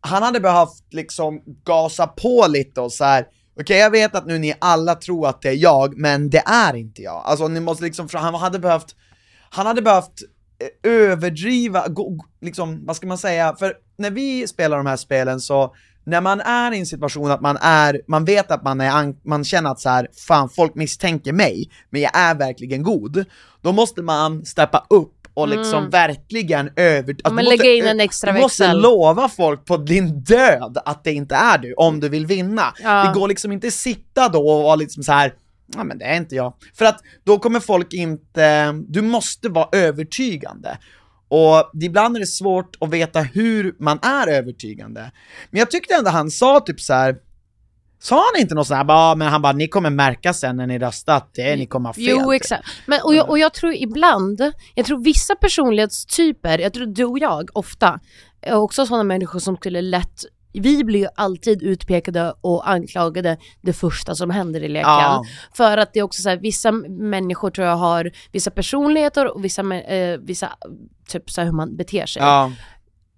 [0.00, 3.26] han hade behövt liksom gasa på lite och så här.
[3.60, 6.76] okej jag vet att nu ni alla tror att det är jag, men det är
[6.76, 7.22] inte jag.
[7.24, 8.94] Alltså ni måste liksom, han hade behövt,
[9.50, 10.22] han hade behövt
[10.82, 15.40] överdriva, gå, gå- liksom, vad ska man säga, för när vi spelar de här spelen
[15.40, 18.90] så när man är i en situation att man är, man vet att man är,
[18.90, 23.24] an- man känner att så här, fan folk misstänker mig, men jag är verkligen god,
[23.62, 27.12] då måste man steppa upp och liksom verkligen över...
[27.12, 27.34] alltså, Mm.
[27.36, 28.80] men du måste in en extra Du måste växel.
[28.80, 32.74] lova folk på din död att det inte är du, om du vill vinna.
[32.82, 33.04] Ja.
[33.04, 35.32] Det går liksom inte sitta då och vara liksom så här.
[35.76, 36.54] Ja men det är inte jag.
[36.74, 40.78] För att då kommer folk inte, du måste vara övertygande.
[41.28, 45.12] Och ibland är det svårt att veta hur man är övertygande.
[45.50, 47.16] Men jag tyckte ändå han sa typ så här.
[48.00, 50.66] Sa han inte något sånt här, bara, men han bara ni kommer märka sen när
[50.66, 52.04] ni röstar att det, ni kommer ha fel.
[52.08, 52.68] Jo exakt.
[52.86, 57.18] Men, och, jag, och jag tror ibland, jag tror vissa personlighetstyper, jag tror du och
[57.18, 58.00] jag ofta,
[58.42, 60.24] är också sådana människor som skulle lätt
[60.60, 64.90] vi blir ju alltid utpekade och anklagade det första som händer i leken.
[64.90, 65.24] Ja.
[65.52, 69.44] För att det är också så här, vissa människor tror jag har vissa personligheter och
[69.44, 70.48] vissa, eh, vissa
[71.08, 72.22] typ så här hur man beter sig.
[72.22, 72.52] Ja,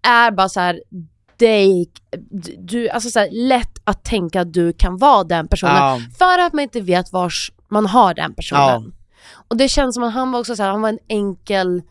[0.03, 0.83] Är bara så här,
[1.37, 1.87] det,
[2.59, 5.77] du, alltså så här, lätt att tänka att du kan vara den personen.
[5.77, 6.01] Ja.
[6.19, 8.95] För att man inte vet vars man har den personen.
[9.49, 11.83] Och det känns som att han var också så här, han var en enkel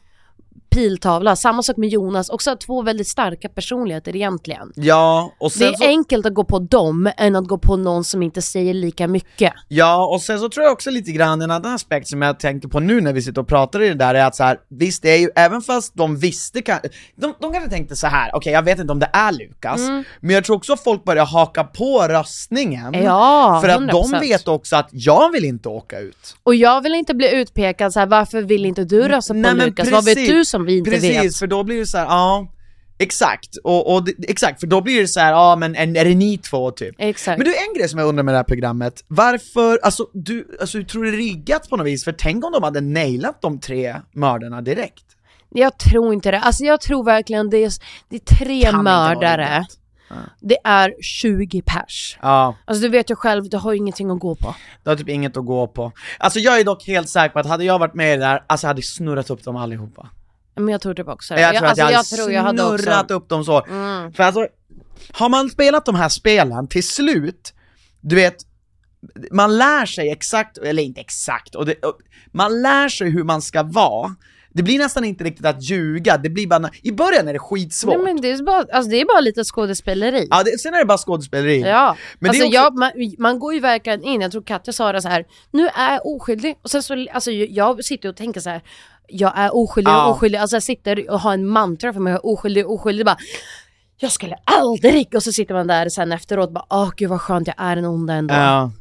[0.69, 1.35] piltavla.
[1.35, 4.71] Samma sak med Jonas, också två väldigt starka personligheter egentligen.
[4.75, 5.83] ja och Det sen är så...
[5.85, 9.53] enkelt att gå på dem än att gå på någon som inte säger lika mycket.
[9.67, 12.67] Ja, och sen så tror jag också lite grann en annan aspekt som jag tänker
[12.67, 15.01] på nu när vi sitter och pratar i det där är att så här, visst
[15.03, 16.79] det är ju, även fast de visste kan,
[17.15, 19.81] de, de kanske tänkte så här: okej jag vet inte om det är Lukas,
[20.19, 24.19] men jag tror också folk börjar haka på röstningen, Ja, för att de 100%.
[24.19, 26.35] vet också att jag vill inte åka ut.
[26.43, 29.53] Och jag vill inte bli utpekad så här, varför vill inte du rösta på Nej,
[29.55, 29.91] Lukas?
[29.91, 31.35] Vad vet du som vi inte Precis, vet?
[31.35, 32.47] för då blir det så här, ja,
[32.99, 36.37] exakt, och, och exakt, för då blir det så här, ja men är, det ni
[36.37, 36.95] två typ?
[36.97, 37.37] Exakt.
[37.37, 40.77] Men du, en grej som jag undrar med det här programmet, varför, alltså du, alltså,
[40.77, 42.03] du tror det är riggat på något vis?
[42.03, 45.03] För tänk om de hade nailat de tre mördarna direkt?
[45.49, 46.39] Jag tror inte det.
[46.39, 47.71] Alltså jag tror verkligen det är,
[48.09, 49.65] det är tre Kan mördare.
[50.39, 52.17] Det är 20 pers.
[52.21, 54.55] Ja, Alltså du vet ju själv, du har ju ingenting att gå på.
[54.83, 55.91] det har typ inget att gå på.
[56.17, 58.43] Alltså jag är dock helt säker på att hade jag varit med i det där,
[58.47, 60.09] alltså jag hade snurrat upp dem allihopa.
[60.59, 61.41] Men jag tror typ också det.
[61.41, 63.13] Jag tror alltså, att jag, jag tror jag hade snurrat också...
[63.13, 63.65] upp dem så.
[63.65, 64.13] Mm.
[64.13, 64.47] För alltså,
[65.11, 67.53] har man spelat de här spelen till slut,
[68.01, 68.35] du vet,
[69.31, 71.97] man lär sig exakt, eller inte exakt, och det, och
[72.31, 74.15] man lär sig hur man ska vara.
[74.53, 77.95] Det blir nästan inte riktigt att ljuga, det blir bara, i början är det skitsvårt.
[77.95, 80.27] Nej men det är bara, alltså, det är bara lite skådespeleri.
[80.29, 81.61] Ja, det, sen är det bara skådespeleri.
[81.61, 84.91] Ja, Men alltså också- jag, man, man går ju verkligen in, jag tror Katja sa
[84.91, 85.25] det så här.
[85.51, 88.61] nu är jag oskyldig, och sen så, alltså jag sitter och tänker så här.
[89.11, 90.11] Jag är oskyldig, Ja.
[90.11, 93.17] oskyldig, alltså jag sitter och har en mantra för mig, jag är oskyldig, oskyldig, bara
[94.01, 97.47] jag skulle aldrig, och så sitter man där sen efteråt bara åh gud vad skönt
[97.47, 98.33] jag är en onda ändå.
[98.33, 98.71] Ja.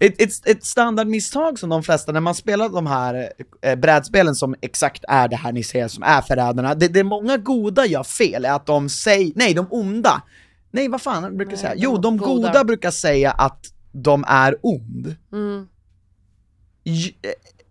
[0.00, 5.28] Ett, standardmisstag som de flesta, när man spelar de här eh, brädspelen som exakt är
[5.28, 8.66] det här ni ser som är förrädarna, det, det många goda gör fel är att
[8.66, 10.22] de säger, nej de onda
[10.70, 11.74] nej vad fan brukar Nej, säga?
[11.76, 12.48] Jo, de goda.
[12.48, 15.16] goda brukar säga att de är ond.
[15.32, 15.68] Mm.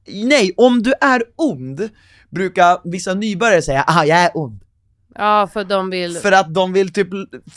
[0.08, 1.90] Nej, om du är ond,
[2.30, 4.60] brukar vissa nybörjare säga ah jag är ond.
[5.20, 6.18] Ja, för de vill...
[6.18, 7.08] För att de vill typ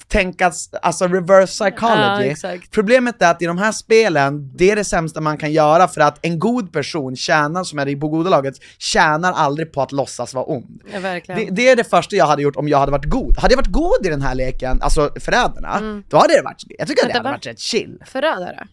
[0.09, 2.29] tänka, alltså reverse ja, psychology.
[2.29, 2.71] exakt.
[2.71, 6.01] Problemet är att i de här spelen, det är det sämsta man kan göra för
[6.01, 10.35] att en god person tjänar, som är i goda laget, tjänar aldrig på att låtsas
[10.35, 10.83] vara ond.
[10.93, 11.01] Ja.
[11.01, 13.39] Det, det är det första jag hade gjort om jag hade varit god.
[13.39, 16.89] Hade jag varit god i den här leken, alltså förrädarna, då hade det varit, jag
[16.89, 17.17] tycker att det Mm.
[17.17, 17.31] Hade va?
[17.31, 18.03] varit rätt chill.
[18.07, 18.67] Förrädare?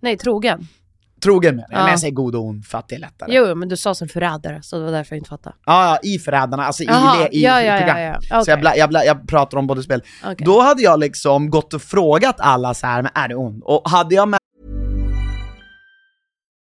[0.00, 0.68] Nej, trogen.
[1.22, 1.78] Trogen med det, Ja.
[1.82, 3.34] men jag säger god och ond för att det är lättare.
[3.34, 5.56] Jo, men du sa som förrädare, så det var därför jag inte fattade.
[5.66, 7.98] Ja, ja, i förrädarna, alltså i, Jaha, le, i, ja, i ja, program.
[8.00, 8.44] ja, ja.
[8.44, 10.02] Så jag, bla, jag, bla, jag pratar om både spel.
[10.24, 10.44] Okej.
[10.46, 13.62] Då hade jag liksom gått och frågat alla så här, men är du ond?
[13.64, 14.38] Och hade jag med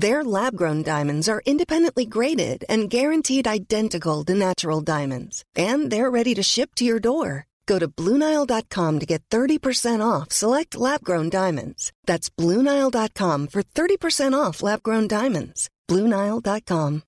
[0.00, 6.10] Their lab grown diamonds are independently graded and guaranteed identical to natural diamonds, and they're
[6.10, 7.46] ready to ship to your door.
[7.66, 11.92] Go to BlueNile.com to get 30% off select lab grown diamonds.
[12.06, 15.68] That's BlueNile.com for 30% off lab grown diamonds.
[15.88, 17.02] BlueNile.com.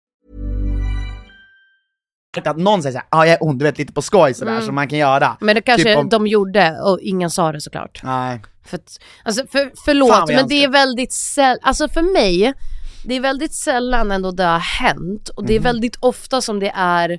[2.44, 4.60] att någon säger såhär, ja ah, jag är ond, du vet lite på skoj sådär
[4.60, 5.26] som man kan göra.
[5.26, 5.36] Mm.
[5.40, 8.00] Men det kanske Typ om- de gjorde och ingen sa det såklart.
[8.02, 8.42] Nej.
[8.64, 12.02] För, att, alltså för, Fan förlåt, vad jag men det är väldigt sällan, alltså för
[12.02, 12.54] mig,
[13.04, 15.46] det är väldigt sällan ändå det har hänt och Mhm.
[15.46, 17.10] det är väldigt ofta som det är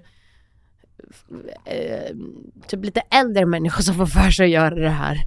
[1.65, 2.15] eh,
[2.67, 5.17] typ lite äldre människor som får för sig att göra det här.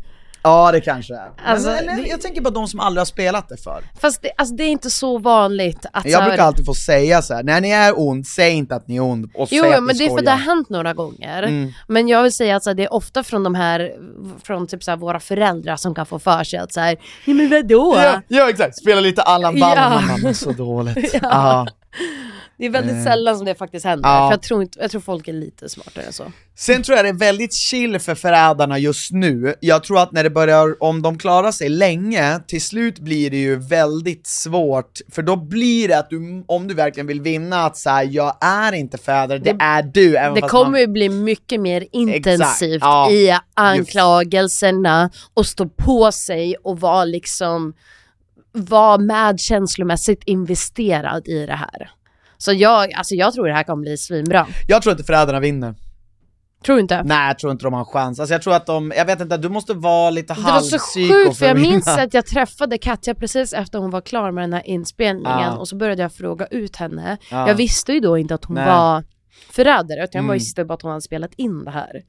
[0.46, 1.30] Ja det kanske är.
[1.46, 3.84] Alltså, men, eller, det- Jag tänker på de som aldrig har spelat det för.
[4.00, 7.22] Fast det, alltså det är inte så vanligt att Jag här- brukar alltid få säga
[7.22, 9.72] så här: när ni är ond, säg inte att ni är ond och Jo, säg
[9.74, 10.22] att men ni det är för skojar.
[10.24, 11.42] det har hänt några gånger.
[11.42, 11.72] Mm.
[11.88, 13.92] Men jag vill säga att så här, det är ofta från de här,
[14.44, 17.36] från typ så här, våra föräldrar som kan få för sig att så här, nej
[17.36, 17.94] men vadå?
[17.96, 19.76] Ja, ja exakt, spela lite Allan Ball
[20.24, 20.34] Ja.
[20.34, 21.14] så dåligt.
[21.22, 21.66] ja.
[22.58, 24.28] Det är väldigt sällan som det faktiskt händer, Ja.
[24.28, 26.32] för jag tror, inte, jag tror folk är lite smartare än så.
[26.54, 29.54] Sen tror jag det är väldigt chill för förrädarna just nu.
[29.60, 33.36] Jag tror att när det börjar, om de klarar sig länge, till slut blir det
[33.36, 37.76] ju väldigt svårt, för då blir det att du, om du verkligen vill vinna, att
[37.76, 40.16] säga jag är inte förrädare, det, Det- är du.
[40.16, 43.10] Även Det kommer man, ju bli mycket mer intensivt ja.
[43.10, 47.74] i anklagelserna och stå på sig och vara liksom,
[48.52, 51.90] vara med känslomässigt investerad i det här.
[52.38, 54.46] Så jag, alltså jag tror det här kommer bli svinbra.
[54.68, 55.74] jag tror inte förrädarna vinner.
[56.64, 57.02] Tror du inte?
[57.02, 58.20] Nej jag tror inte de har en chans.
[58.20, 60.76] Alltså jag tror att de, jag vet inte, du måste vara lite Det var så
[60.76, 64.30] halvpsyko sjukt för för jag minns att jag träffade Katja precis efter hon var klar
[64.30, 65.56] med den här inspelningen Ja.
[65.56, 67.16] och så började jag fråga ut henne.
[67.30, 67.48] Ja.
[67.48, 68.66] Jag visste ju då inte att hon Nej.
[68.66, 69.04] var
[69.50, 70.34] förrädare utan jag var Mm.
[70.34, 72.02] visste bara att hon hade spelat in det här.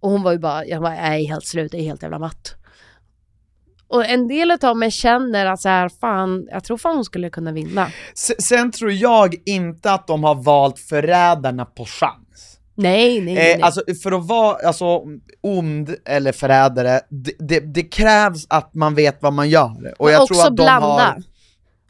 [0.00, 2.18] Och hon var ju bara, jag var, jag är helt slut, jag är helt jävla
[2.18, 2.54] matt.
[3.90, 7.30] Och en del av mig känner att så här, fan, jag tror fan hon skulle
[7.30, 7.86] kunna vinna.
[8.14, 12.56] S- Sen tror jag inte att de har valt förrädarna på chans.
[12.74, 13.52] Nej, nej, nej.
[13.52, 15.02] Eh, alltså för att vara alltså,
[15.42, 19.94] ond eller förrädare, det, det, det krävs att man vet vad man gör.
[19.98, 21.22] Och Men jag också tror att de blanda har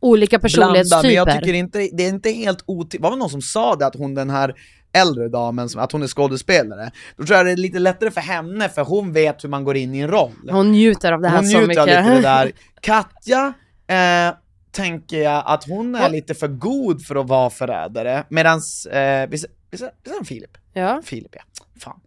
[0.01, 1.03] olika blanda, personlighetstyper.
[1.03, 3.87] men jag tycker inte, det är inte helt otippat, var det någon som sa det
[3.87, 4.55] att hon den här
[4.93, 8.21] äldre damen, som- att hon är skådespelare, då tror jag det är lite lättare för
[8.21, 10.33] henne för hon vet hur man går in i en roll.
[10.51, 11.81] Hon njuter av det här Hon så njuter mycket.
[11.83, 12.53] av lite det där.
[12.81, 13.53] Katja,
[13.87, 14.35] eh,
[14.73, 19.29] tänker jag att hon är Och- lite för god för att vara förrädare, medans, eh,
[19.29, 20.51] visst visst visst är han Filip?
[20.73, 21.43] Ja, Filip ja,
[21.81, 22.01] fan.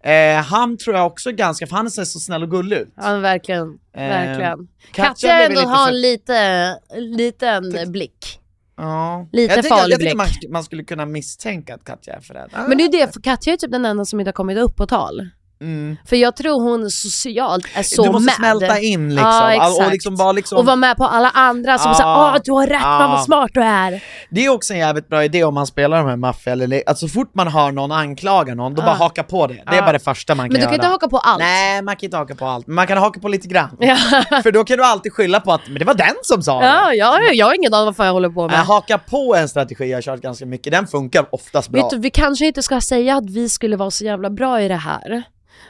[0.00, 2.88] Eh, han tror jag också ganska, för han ser så snäll och gullig ut.
[2.96, 3.78] ja verkligen.
[3.96, 4.68] Eh, verkligen.
[4.92, 8.40] Katja Katja ändå har en lite, liten blick.
[8.76, 9.28] Ja.
[9.32, 10.50] Lite jag farlig jag man, blick.
[10.50, 12.68] man skulle kunna misstänka att Katja är förrädare.
[12.68, 14.58] Men det är ju det, för Katja är typ den enda som inte har kommit
[14.58, 15.28] upp på tal.
[15.60, 15.96] Mm.
[16.06, 18.34] För jag tror hon socialt är så Du måste med.
[18.34, 21.90] smälta in liksom, Ja, och liksom bara liksom Och vara med på alla andra som
[21.90, 21.94] Ja.
[21.96, 23.08] säger åh du har rätt, Ja.
[23.16, 24.02] vad smart du är.
[24.30, 26.82] Det är också en jävligt bra idé om man spelar de här maffia eller le-
[26.86, 28.86] alltså så fort man hör någon anklaga någon, då Ja.
[28.86, 29.54] bara haka på det.
[29.54, 29.80] Det är Ja.
[29.82, 30.68] bara det första man kan Men du göra.
[30.70, 31.38] kan inte haka på allt.
[31.38, 33.76] Nej, man kan inte haka på allt, men man kan haka på lite grann.
[34.42, 36.66] För då kan du alltid skylla på att men det var den som sa det.
[36.66, 38.58] Ja, jag, jag har ingen aning vad fan jag håller på med.
[38.58, 41.82] Haka på en strategi jag har kört ganska mycket, den funkar oftast bra.
[41.82, 44.68] Vet du, vi kanske inte ska säga att vi skulle vara så jävla bra i
[44.68, 45.22] det här.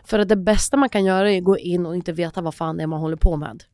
[0.04, 2.54] För att det bästa man kan göra är att gå in och inte veta vad
[2.54, 3.64] fan det är man håller på med.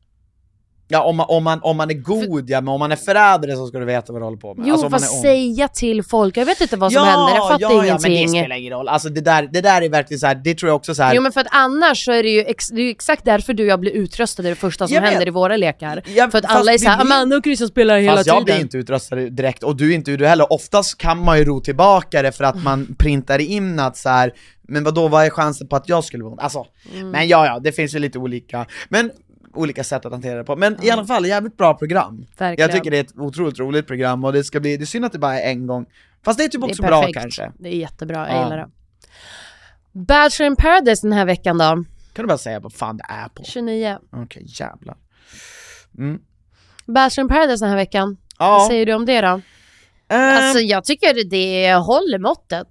[0.93, 3.55] Ja om man, om, man, om man är god ja, men om man är förrädare
[3.55, 4.67] så ska du veta vad du håller på med.
[4.67, 7.61] Jo Alltså, fast säga till folk, jag vet inte vad som ja, händer, jag fattar
[7.61, 8.21] ja, Ja, men ingenting.
[8.33, 8.87] det spelar ingen roll.
[8.87, 10.35] Alltså det där, det där är verkligen så här.
[10.35, 11.15] det tror jag också så här.
[11.15, 13.53] Jo men för att annars så är det ju ex- det är ju exakt därför
[13.53, 15.09] du och jag blir utröstade det första som Jag vet.
[15.11, 16.01] händer i våra lekar.
[16.15, 18.43] Ja, för att fast alla är såhär, blir- Amanda och Christian spelar hela Fast jag
[18.43, 18.65] blir tiden.
[18.67, 20.53] inte utröstad direkt, och du inte du heller.
[20.53, 24.33] Oftast kan man ju ro tillbaka det för att man printar in att så här.
[24.67, 27.09] men vad då vad är chansen på att jag skulle vara Alltså, Mm.
[27.09, 29.11] men ja ja, det finns ju lite olika, men
[29.53, 30.55] olika sätt att hantera det på.
[30.55, 32.25] Men i alla fall, jävligt bra program.
[32.37, 32.69] Verkligen.
[32.69, 35.05] Jag tycker det är ett otroligt roligt program och det ska bli, det är synd
[35.05, 35.85] att det bara är en gång.
[36.25, 37.51] Fast det är typ Det är också bra kanske.
[37.59, 38.43] Det är jättebra, jag Ja.
[38.43, 38.69] gillar det.
[39.91, 41.65] Bachelor in paradise den här veckan då,
[42.13, 43.43] Kan du bara säga vad fan det är på?
[43.43, 43.97] 29.
[44.11, 44.97] Okej, jävlar.
[45.97, 46.19] Mm.
[46.85, 48.49] Bachelor in paradise den här veckan, Ja.
[48.49, 49.41] vad säger du om det då?
[50.13, 52.67] Ehm, Alltså jag tycker det håller måttet.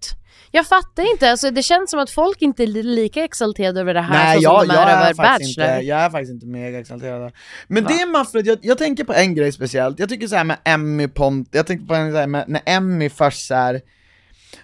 [0.55, 3.95] Jag fattar inte, alltså det känns som att folk inte är li- lika exalterade över
[3.95, 5.49] det här Nej så jag, som de jag, är är över Bachelor.
[5.49, 7.33] inte, jag är faktiskt inte mega exalterad
[7.67, 10.45] Men det är maffligt, jag, jag tänker på en grej speciellt, jag tycker så här
[10.45, 13.81] med Emmy Pont, jag tänker på en så här med, när Emmy först så här.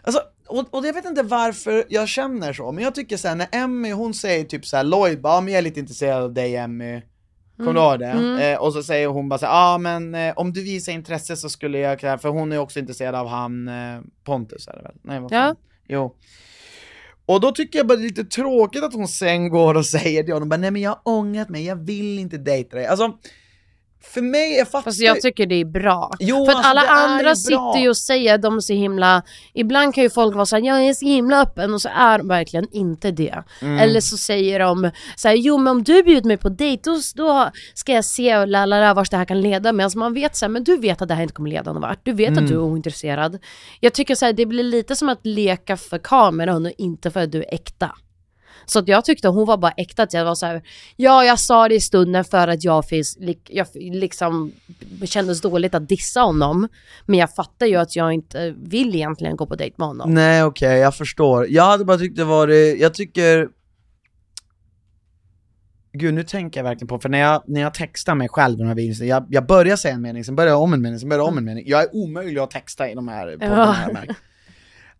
[0.02, 3.34] Alltså, och, och jag vet inte varför jag känner så, men jag tycker så här,
[3.34, 6.22] när Emmy, hon säger typ så här, Lloyd bara, "Ja, men jag är lite intresserad
[6.22, 7.02] av dig Emmy
[7.58, 8.44] Kommer du ihåg det?
[8.44, 11.36] Eh, och så säger hon bara så ja ah, men eh, om du visar intresse
[11.36, 14.82] så skulle jag kunna, för hon är också intresserad av han eh, Pontus är det
[14.82, 14.94] väl?
[15.02, 15.38] Nej vad fan?
[15.38, 15.54] Ja.
[15.88, 16.16] Jo.
[17.26, 20.22] Och då tycker jag bara det är lite tråkigt att hon sen går och säger
[20.22, 22.86] till honom bara, nej men jag har ångrat mig, jag vill inte dejta dig.
[22.86, 23.18] Alltså,
[24.00, 26.10] för mig, jag fattar Fast jag tycker det är bra.
[26.18, 29.22] Jo, För att alltså, alla andra sitter ju och säger att de är så himla...
[29.54, 32.28] Ibland kan ju folk vara såhär, jag är så himla öppen och så är de
[32.28, 33.42] verkligen inte det.
[33.62, 33.78] Mm.
[33.78, 37.50] Eller så säger de såhär, jo men om du bjuder mig på dejt då, då
[37.74, 39.84] ska jag se och lalala vart det här kan leda mig.
[39.84, 42.00] Alltså man vet såhär, men du vet att det här inte kommer leda någon vart.
[42.02, 42.44] Du vet Mm.
[42.44, 43.38] att du är ointresserad.
[43.80, 47.32] Jag tycker såhär, det blir lite som att leka för kameran och inte för att
[47.32, 47.92] du är äkta.
[48.70, 50.62] Så att jag tyckte hon var bara äkta, att jag var så här,
[50.96, 54.52] ja jag sa det i stunden för att jag, finns, jag liksom
[55.04, 56.68] kändes dåligt att dissa honom.
[57.06, 60.14] Men jag fattar ju att jag inte vill egentligen gå på dejt med honom.
[60.14, 61.46] Nej okej, jag förstår.
[61.50, 63.48] Jag hade bara tyckt det var, jag tycker
[65.92, 68.62] Gud nu tänker jag verkligen på, för när jag, när jag textar mig själv i
[68.62, 70.98] de här videorna, jag, jag börjar säga en mening, sen börjar jag om en mening,
[70.98, 71.64] sen börjar jag om en mening.
[71.66, 74.14] Jag är omöjlig att texta i de här poddarna Ja.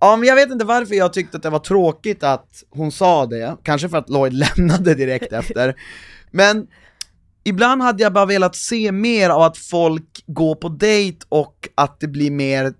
[0.00, 3.26] Ja men jag vet inte varför jag tyckte att det var tråkigt att hon sa
[3.26, 5.74] det, kanske för att Lloyd lämnade direkt efter.
[6.30, 6.66] Men
[7.44, 12.00] ibland hade jag bara velat se mer av att folk går på dejt och att
[12.00, 12.74] det blir mer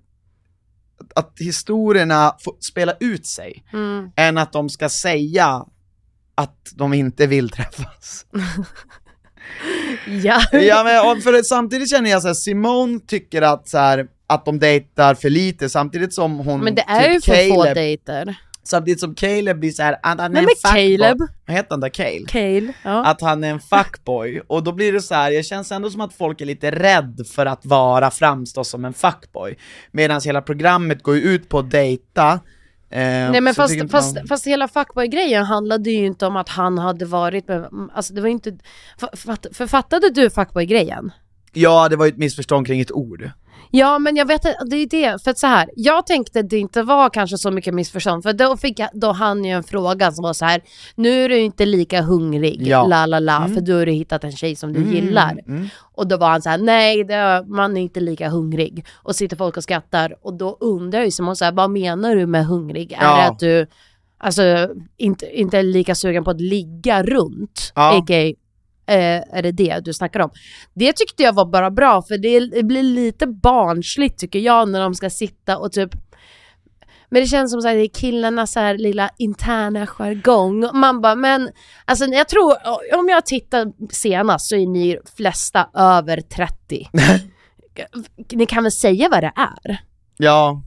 [1.15, 4.11] att historierna får spela ut sig, Mm.
[4.17, 5.65] än att de ska säga
[6.35, 8.27] att de inte vill träffas.
[10.23, 10.41] Ja.
[10.53, 14.59] ja men för samtidigt känner jag så här, Simone tycker att så här, att de
[14.59, 18.35] dejtar för lite samtidigt som hon Men det är typ ju för få Caleb- dejter.
[18.63, 20.71] Samtidigt som Caleb blir så här, att han är en fuckboy.
[20.99, 21.19] Caleb?
[21.47, 21.89] Vad heter han där?
[21.89, 22.25] Cale?
[22.29, 22.73] Cale.
[22.85, 23.05] Ja.
[23.07, 25.31] Att han är en fuckboy, och då blir det så här.
[25.31, 28.93] jag känns ändå som att folk är lite rädd för att vara, framstå som en
[28.95, 29.59] fuckboy.
[29.93, 32.33] Medan hela programmet går ju ut på att dejta.
[32.91, 36.49] eh, Nej men fast, inte fast, man- fast hela fuckboy-grejen handlade ju inte om att
[36.49, 38.51] han hade varit med, alltså det var inte,
[39.01, 41.11] fa- fatt, författade du fuckboy-grejen?
[41.53, 43.31] Ja, det var ju ett missförstånd kring ett ord.
[43.71, 46.83] Ja men jag vet det är det, för att så här, jag tänkte det inte
[46.83, 50.23] var kanske så mycket missförstånd, för då fick jag, då hann ju en fråga som
[50.23, 50.61] var så här:
[50.95, 52.87] nu är du inte lika hungrig, Ja.
[52.87, 55.39] la la la, för då har du hittat en tjej som du gillar.
[55.47, 55.69] mm.
[55.95, 58.87] Och då var han så här: nej det, man är inte lika hungrig.
[58.95, 62.17] Och sitter folk och skrattar, och då undrar jag ju som så här, vad menar
[62.17, 62.93] du med hungrig?
[62.93, 63.17] Är Ja.
[63.17, 63.67] det att du,
[64.19, 64.43] alltså
[64.97, 67.73] inte, inte är lika sugen på att ligga runt?
[67.75, 67.99] Ja.
[67.99, 68.35] A.k.a.
[68.89, 70.31] Eh, är det det du snackar om?
[70.75, 74.81] Det tyckte jag var bara bra, för det, det blir lite barnsligt tycker jag när
[74.81, 75.91] de ska sitta och typ
[77.11, 80.71] men det känns som att det är killarnas så här lilla interna jargong.
[80.75, 81.51] Man bara, men
[81.85, 82.55] alltså jag tror,
[82.99, 86.89] om jag tittar senast så är ni flesta över 30.
[88.33, 89.79] ni kan väl säga vad det är?
[90.17, 90.63] Ja.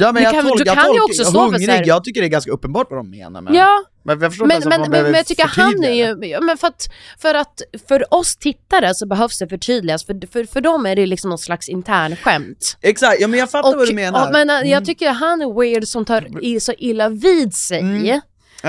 [0.00, 1.70] Ja men Du jag kan- tolkar, du jag kan ju också stå för hungrig, så
[1.72, 4.62] här- jag tycker det är ganska uppenbart vad de menar men, Ja, men jag men,
[4.68, 6.26] men, men, men jag tycker han är det.
[6.26, 6.82] ju, men för att,
[7.18, 11.06] för att för oss tittare så behövs det förtydligas, för, för, för dem är det
[11.06, 12.76] liksom någon slags intern skämt.
[12.82, 14.20] Exakt, ja men jag fattar vad du menar.
[14.20, 14.68] ja, men äh, Mm.
[14.70, 17.80] jag tycker han är weird som tar i så illa vid sig.
[17.80, 18.20] Mm.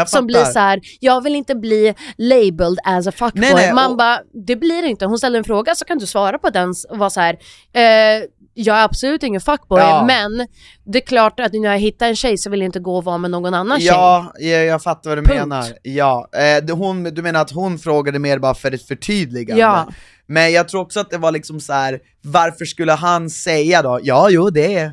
[0.08, 3.42] Som blir så här: jag vill inte bli labeled as a fuckboy.
[3.42, 5.06] Nej, nej, Man och- bara, det blir inte.
[5.06, 7.34] Hon ställer en fråga så kan du svara på den och vara så här.
[7.74, 8.24] Eh,
[8.62, 10.04] jag är absolut ingen fuckboy, Ja.
[10.08, 10.48] men
[10.84, 13.04] det är klart att när jag hittar en tjej så vill jag inte gå och
[13.04, 13.88] vara med någon annan tjej.
[13.88, 15.40] Ja, jag, fattar vad du Punkt.
[15.40, 15.66] menar.
[15.84, 16.30] Ja,
[16.68, 19.62] eh, hon, du menar att hon frågade mer bara för ett förtydligande?
[19.62, 19.88] Ja.
[20.26, 22.00] Men jag tror också att det var liksom så här.
[22.22, 24.92] varför skulle han säga då, ja jo det är,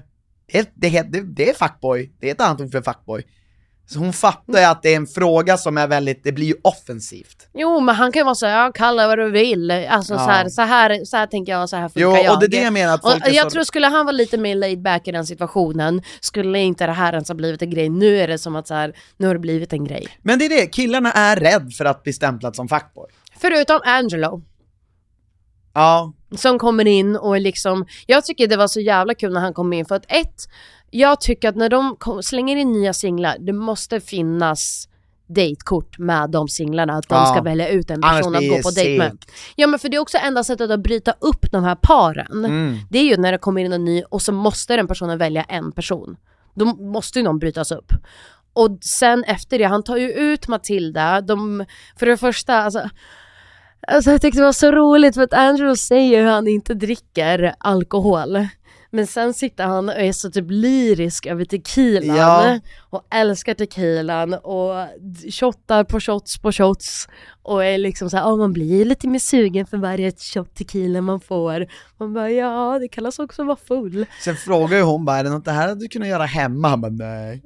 [0.52, 3.22] det, det, det, det är fuckboy, det är ett annat ord för fuckboy.
[3.90, 6.54] Så hon fattar ju att det är en fråga som är väldigt, det blir ju
[6.62, 7.48] offensivt.
[7.54, 9.70] Jo men han kan ju vara såhär, ja kalla vad du vill.
[9.70, 10.18] Alltså Ja.
[10.18, 12.34] så, här, så, här, så här tänker jag, så här funkar Jo, jag.
[12.34, 13.50] och det är det jag menar att folk och jag så...
[13.50, 17.12] tror skulle han vara lite mer laid back i den situationen, skulle inte det här
[17.12, 17.88] ens ha blivit en grej.
[17.88, 20.06] Nu är det som att så här, nu har det blivit en grej.
[20.22, 23.06] Men det är det, killarna är rädd för att bli stämplad som fuckboy.
[23.40, 24.42] Förutom Angelo.
[25.74, 29.54] Ja, som kommer in och liksom, jag tycker det var så jävla kul när han
[29.54, 30.48] kom in för att ett,
[30.90, 34.88] jag tycker att när de kom, slänger in nya singlar, det måste finnas
[35.28, 37.26] datekort med de singlarna, att de Ja.
[37.26, 39.18] ska välja ut en person att gå på dejt med.
[39.56, 42.76] Ja men för det är också enda sättet att bryta upp de här paren, Mm.
[42.90, 45.42] det är ju när det kommer in en ny och så måste den personen välja
[45.42, 46.16] en person.
[46.54, 47.92] Då måste ju någon brytas upp.
[48.52, 51.64] Och sen efter det, han tar ju ut Matilda, de,
[51.98, 52.88] för det första, alltså
[53.88, 57.54] Alltså jag tyckte det var så roligt för att Andrew säger hur han inte dricker
[57.58, 58.46] alkohol.
[58.90, 62.60] Men sen sitter han och är så typ lyrisk över tequilan Ja.
[62.90, 64.74] och älskar tequilan och
[65.32, 67.08] shottar på shots på shots
[67.42, 71.20] och är liksom såhär, ja man blir lite mer sugen för varje shot tequila man
[71.20, 71.66] får.
[71.98, 74.06] Man bara, ja det kallas också att vara full.
[74.24, 76.68] sen frågar ju hon bara, är det något det här hade du kunnat göra hemma?
[76.68, 77.42] Han bara, nej.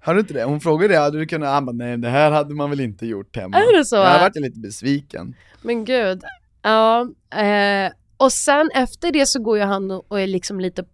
[0.00, 0.44] Har du inte det?
[0.44, 1.48] Hon frågade det, hade du kunnat?
[1.48, 3.56] Han bara, nej det här hade man väl inte gjort hemma.
[3.56, 3.96] Är det så?
[3.96, 5.34] Jag vart ju lite besviken.
[5.62, 6.22] Men gud.
[6.62, 7.00] Ja,
[7.34, 10.84] eh, och sen efter det så går ju han och är liksom lite,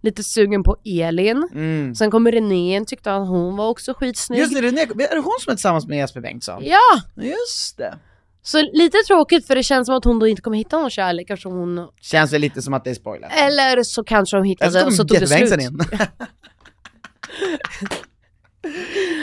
[0.00, 1.48] lite sugen på Elin.
[1.52, 1.94] Mm.
[1.94, 4.40] Sen kommer René tyckte att hon var också skitsnygg.
[4.40, 6.62] Just det, René, är det hon som är tillsammans med Jesper Bengtsson?
[6.64, 7.02] Ja!
[7.16, 7.98] Just det.
[8.42, 11.30] Så lite tråkigt för det känns som att hon då inte kommer hitta någon kärlek
[11.30, 11.88] eftersom hon...
[12.00, 13.30] Känns väl lite som att det är spoiler.
[13.36, 15.60] Eller så kanske Eller hittade och så tog det slut.
[15.60, 15.80] In.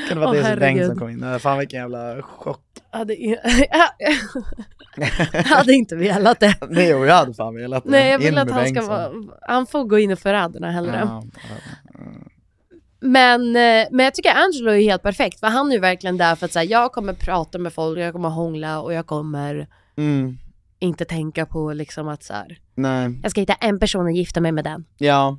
[0.09, 0.59] kan det vara Åh, det som herregud.
[0.59, 1.39] Bengtsson kom in?
[1.39, 2.61] Fan vilken jävla chock.
[2.91, 3.15] Hade,
[5.45, 6.55] hade inte velat det.
[6.69, 7.89] Nej jag hade fan velat det.
[7.89, 8.87] Nej jag In vill att han ska Bengtsson.
[8.87, 9.11] vara...
[9.41, 10.97] Han får gå in i förrädarna hellre.
[11.05, 11.23] Ja,
[12.99, 16.35] Men, eh, men jag tycker Angelo är helt perfekt för han är ju verkligen där
[16.35, 19.67] för att säga jag kommer prata med folk, jag kommer hångla och jag kommer
[19.97, 20.37] mm,
[20.79, 24.41] inte tänka på liksom att så här, nej, jag ska hitta en person och gifta
[24.41, 24.85] mig med den.
[24.97, 25.37] ja.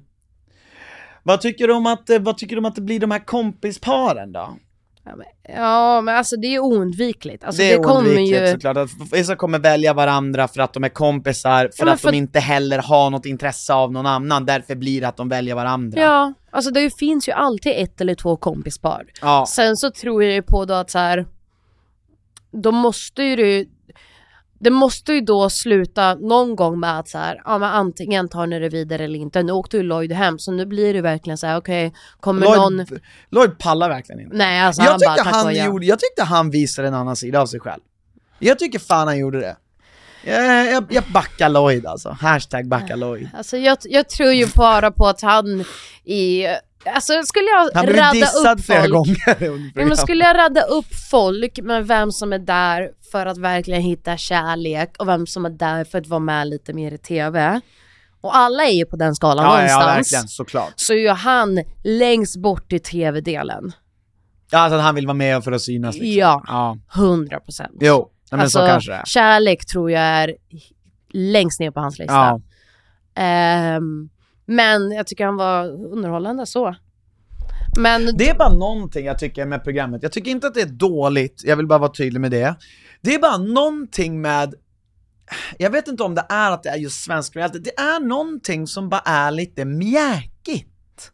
[1.23, 3.25] Vad tycker du om att, eh, vad tycker du om att det blir de här
[3.27, 4.57] kompisparen då?
[5.05, 7.45] Ja men, ja, men alltså det är ju oundvikligt.
[7.45, 8.53] Alltså, det det, är kommer oundvikligt ju...
[8.53, 12.11] såklart, att vissa kommer välja varandra för att de är kompisar, för Ja, att för-
[12.13, 15.55] de inte heller har något intresse av någon annan, därför blir det att de väljer
[15.55, 16.01] varandra.
[16.01, 19.05] Ja, alltså det finns ju alltid ett eller två kompispar.
[19.21, 19.47] Ja.
[19.49, 21.27] Sen så tror jag ju på då att så här,
[22.53, 23.67] då måste ju det
[24.63, 28.47] det måste ju då sluta någon gång med att så här, ja men antingen tar
[28.47, 29.43] ni det vidare eller inte.
[29.43, 32.77] Nu åkte ju Lloyd hem så nu blir det verkligen så här: okej, kommer någon...
[32.77, 33.01] Lloyd,
[33.31, 34.37] Lloyd pallar verkligen inte.
[34.37, 35.67] Nej alltså jag, han bara tyckte tack han ja.
[35.67, 37.81] gjorde, jag tyckte han visade en annan sida av sig själv.
[38.39, 39.57] Jag tycker fan han gjorde det.
[40.25, 43.29] Jag, jag, jag backar Lloyd alltså, hashtag backa Lloyd.
[43.37, 45.65] Alltså jag, jag tror ju bara på att han
[46.05, 46.47] i...
[46.85, 48.91] Alltså skulle jag Han radda upp folk...
[48.91, 53.39] gånger Ja, men skulle jag radda upp folk med vem som är där för att
[53.39, 56.99] verkligen hitta kärlek och vem som är där för att vara med lite mer i
[56.99, 57.61] TV.
[58.21, 59.97] Och alla är ju på den skalan ja, ja, ja, någonstans.
[59.97, 60.73] verkligen, såklart.
[60.77, 63.73] så är ju han längst bort i TV-delen.
[64.51, 66.11] Ja, alltså att han vill vara med för att synas liksom.
[66.21, 66.79] Ja, Ja.
[66.95, 67.77] 100 procent.
[67.81, 69.05] Jo, nej, men alltså, så kanske det är.
[69.05, 70.37] kärlek tror jag är
[71.13, 72.15] längst ner på hans lista.
[72.15, 72.41] Ja.
[73.15, 74.09] Ehm,
[74.47, 76.77] men jag tycker han var underhållande så.
[77.79, 80.67] Men Det är bara någonting jag tycker med programmet, jag tycker inte att det är
[80.67, 82.55] dåligt, jag vill bara vara tydlig med det.
[83.01, 84.55] Det är bara någonting med,
[85.59, 88.67] jag vet inte om det är att det är just svensk reality, det är någonting
[88.67, 90.72] som bara är lite mjäkigt.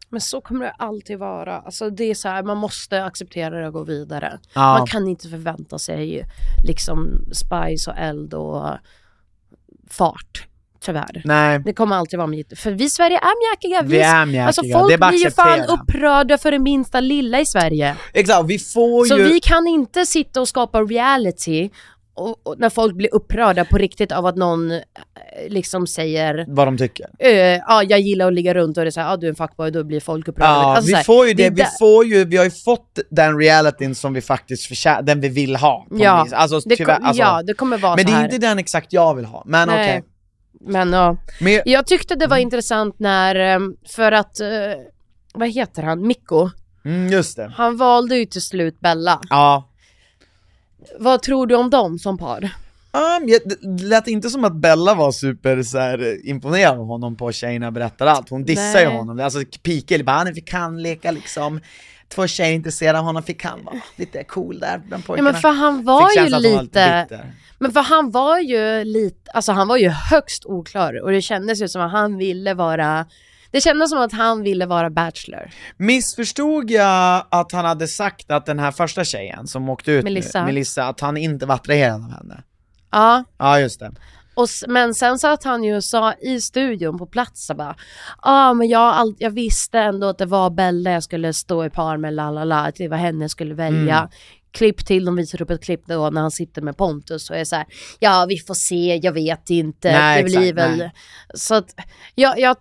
[0.09, 1.59] Men så kommer det alltid vara.
[1.59, 4.39] Alltså det är så här, man måste acceptera det och gå vidare.
[4.53, 4.77] Ja.
[4.77, 6.25] Man kan inte förvänta sig
[6.67, 8.69] liksom spice och eld och
[9.89, 10.45] fart.
[10.81, 11.21] Tyvärr.
[11.25, 12.59] Nej, Det kommer alltid vara mjäkigt.
[12.59, 13.81] För vi i Sverige är mjäkiga.
[13.81, 17.95] vi är mjäkiga, Alltså folk blir ju fan upprörda för det minsta lilla i Sverige.
[18.13, 19.23] Exakt, vi får Så ju...
[19.23, 21.69] vi kan inte sitta och skapa reality
[22.19, 24.79] och, och när folk blir upprörda på riktigt av att någon eh,
[25.47, 27.05] liksom säger Vad de tycker.
[27.19, 29.35] eh, ja jag gillar att ligga runt och det är såhär, ja du är en
[29.35, 30.51] fuckboy, då blir folk upprörda.
[30.51, 32.51] Ja, Alltså, vi så här, får ju det, är vi får ju, vi har ju
[32.51, 35.87] fått den realityn som vi faktiskt förtjänar, den vi vill ha.
[35.91, 38.59] Ja, alltså, det, tyvärr, kom, alltså, ja, det kommer vara Men det är inte den
[38.59, 40.03] exakt jag vill ha, men okej.
[40.61, 43.59] Men ja, Men, jag tyckte det var intressant när, eh,
[43.89, 44.47] för att, eh,
[45.33, 46.49] vad heter han, Mikko,
[46.85, 47.51] mm, just det.
[47.55, 49.21] han valde ju till slut Bella.
[49.29, 49.68] Ja.
[50.99, 52.43] Vad tror du om dem som par?
[52.91, 53.41] Um, jag,
[53.77, 57.31] det lät inte som att Bella var super så här, eh, imponerad av honom på
[57.31, 61.59] Tjejerna berättar allt, hon dissar ju honom, alltså Pike bara, han fick han leka liksom,
[62.07, 65.31] två tjejer intresserade av honom, fick han vara lite cool där bland Ja pojkarna.
[65.31, 66.61] men för han var Fick ju var lite,
[67.09, 67.33] bitter.
[67.59, 71.61] men för han var ju lite, alltså han var ju högst oklar och det kändes
[71.61, 73.05] ju som att han ville vara
[73.51, 75.49] Det kändes som att han ville vara bachelor.
[75.77, 80.39] Missförstod jag att han hade sagt att den här första tjejen som åkte ut Melissa.
[80.39, 82.43] nu, Melissa, att han inte var attraherad av henne?
[82.91, 83.91] Ja, Ja, just det.
[84.35, 87.75] och, men sen satt han ju och sa i studion på plats så bara
[88.23, 91.69] Ja men jag, all, jag visste ändå att det var Bella jag skulle stå i
[91.69, 93.97] par med, la la la, att det var henne jag skulle välja.
[93.97, 94.09] Mm.
[94.51, 97.43] Klipp till, de visar upp ett klipp då när han sitter med Pontus och är
[97.45, 97.65] så här,
[97.99, 100.77] ja vi får se, jag vet inte, Nej, det blir väl.
[100.77, 100.91] nej.
[101.33, 101.75] Så att
[102.15, 102.55] jag, jag,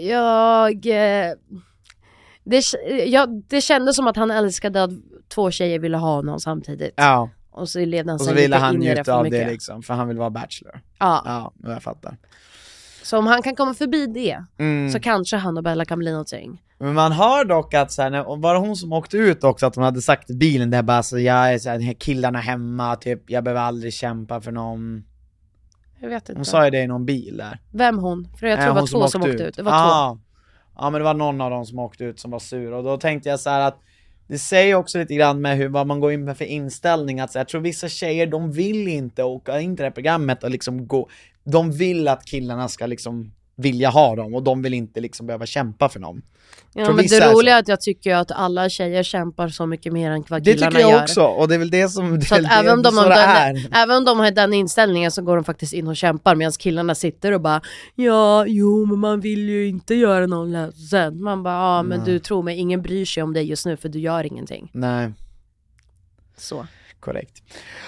[0.00, 1.32] jag eh,
[2.44, 2.64] det,
[3.06, 4.90] jag, det kändes som att han älskade att
[5.34, 6.94] två tjejer ville ha honom samtidigt.
[6.96, 10.08] Ja, Och så levde han och så ville han njuta av det liksom, för han
[10.08, 10.80] vill vara bachelor.
[10.98, 11.22] Ja.
[11.24, 12.16] Ja, jag fattar.
[13.02, 14.90] Så om han kan komma förbi det, Mm.
[14.92, 16.62] så kanske han och Bella kan bli någonting.
[16.78, 19.74] Men man hör dock att så här, var det hon som åkte ut också, att
[19.74, 23.30] hon hade sagt i bilen där bara så jag är så här, killarna hemma, typ,
[23.30, 25.04] jag behöver aldrig kämpa för någon.
[26.00, 26.38] Jag vet inte.
[26.38, 27.58] Hon sa ju det i någon bil där.
[27.72, 28.28] Vem hon?
[28.40, 29.56] För jag tror det var två som åkte ut.
[29.56, 29.76] Det var två.
[29.78, 30.18] ja.
[30.76, 32.96] Ja men det var någon av dem som åkte ut som var sur, och då
[32.96, 33.78] tänkte jag så här att
[34.30, 37.32] det säger också lite grann med hur, vad man går in med för inställning, att
[37.32, 40.44] så här, jag tror vissa tjejer, de vill inte åka in till det här programmet
[40.44, 41.08] och liksom gå,
[41.44, 45.46] de vill att killarna ska liksom vilja ha dem, och de vill inte liksom behöva
[45.46, 46.22] kämpa för dem.
[46.74, 49.92] Ja, tror men det roliga är att jag tycker att alla tjejer kämpar så mycket
[49.92, 51.02] mer än vad Det killarna tycker jag gör.
[51.02, 53.08] också, och det är väl det som, det Så att det, även om, de har
[53.08, 56.34] det den, även om de har den inställningen så går de faktiskt in och kämpar
[56.34, 57.60] medan killarna sitter och bara
[57.94, 61.22] Ja, jo men man vill ju inte göra någon ledsen.
[61.22, 63.88] Man bara, ja men du tror mig, ingen bryr sig om dig just nu för
[63.88, 64.70] du gör ingenting.
[64.72, 65.12] Nej.
[66.36, 66.66] Så.
[67.00, 67.42] Korrekt.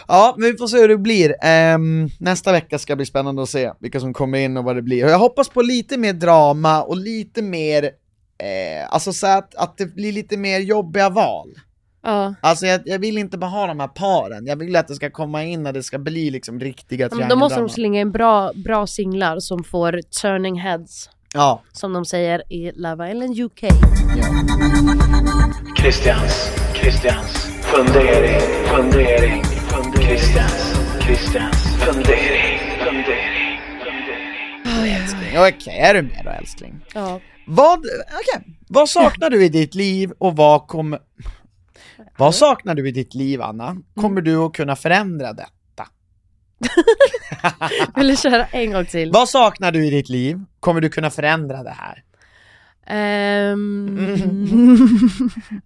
[0.08, 1.34] Ja, men vi får se hur det blir.
[1.42, 4.82] Ehm, nästa vecka ska bli spännande att se vilka som kommer in och vad det
[4.82, 4.98] blir.
[4.98, 9.86] Jag hoppas på lite mer drama och lite mer, eh, alltså så att, att det
[9.86, 11.48] blir lite mer jobbiga val.
[12.02, 12.34] Ja.
[12.40, 15.10] Alltså jag, jag vill inte bara ha de här paren, jag vill att det ska
[15.10, 18.52] komma in och det ska bli liksom riktiga Men då måste de slänga in bra,
[18.64, 21.10] bra singlar som får turning heads.
[21.34, 23.64] Ja, Som de säger i Love Island UK.
[25.78, 30.06] Christians, Christians fundering, fundering, fundering.
[30.06, 33.58] Christians, Christians fundering, fundering,
[35.36, 36.84] okej, är du med då älskling?
[36.94, 37.20] Ja.
[37.46, 40.98] Vad, okej, vad saknar du i ditt liv och vad kommer...
[42.18, 43.76] Vad saknar du i ditt liv Anna?
[44.00, 45.88] Kommer du att kunna förändra detta?
[47.96, 49.10] Vill du köra en gång till?
[49.12, 50.40] Vad saknar du i ditt liv?
[50.60, 52.04] Kommer du kunna förändra det här?
[52.87, 54.16] Ehm,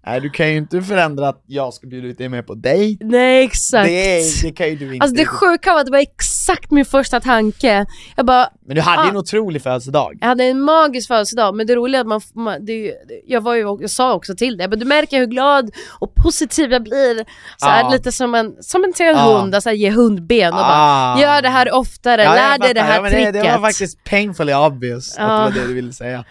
[0.07, 3.05] Nej, du kan ju inte förändra att jag ska bjuda ut dig med på dejt.
[3.05, 3.89] Nej exakt.
[3.89, 5.05] Det, det kan ju du inte.
[5.05, 7.87] Alltså det sjuka var att det var exakt min första tanke.
[8.17, 9.09] Jag bara, Men du hade Ah.
[9.11, 10.19] en otrolig födelsedag.
[10.21, 12.93] jag hade en magisk födelsedag men det roliga är att man, man det,
[13.27, 16.73] jag var ju, jag sa också till dig, men du märker hur glad och positiv
[16.73, 17.25] jag blir.
[17.57, 17.91] Så här, Ja.
[17.91, 19.39] lite som en, som en till en Ja.
[19.39, 21.15] hund, alltså ge hundben och Ah.
[21.15, 23.35] bara gör det här oftare, Ja, lär dig det här ja, tricket.
[23.35, 26.25] det, det var faktiskt painfully obvious att det var det du ville säga.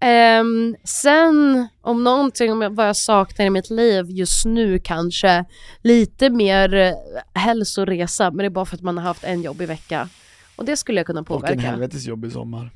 [0.00, 5.44] Ehm, sen om någonting om jag- vad jag saknar i mitt liv just nu kanske
[5.82, 6.92] lite mer eh,
[7.34, 10.08] hälsoresa men det är bara för att man har haft en jobbig vecka.
[10.56, 11.60] Och det skulle jag kunna Och en påverka.
[11.60, 12.70] helvetes jobbig sommar.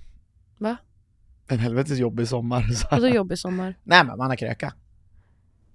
[0.59, 0.77] Va?
[1.49, 2.65] En helvetes jobbig sommar.
[2.91, 3.75] Vadå jobbig sommar?
[3.83, 4.73] Nej men man har kröka.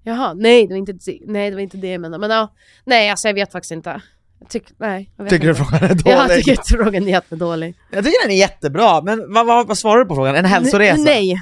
[0.04, 0.94] Jaha, nej det var inte
[1.26, 2.22] nej, det, var inte det jag menade.
[2.22, 2.54] Men ja,
[2.86, 4.02] nej alltså jag vet faktiskt inte.
[4.50, 6.18] Tyck, nej, jag Tycker du frågan är dålig?
[6.18, 7.76] Jag tycker att frågan är jättedålig.
[7.92, 10.36] Jag tycker den är jättebra, men vad, vad, vad svarar du på frågan?
[10.36, 11.02] En hälsoresa?
[11.02, 11.40] Nej,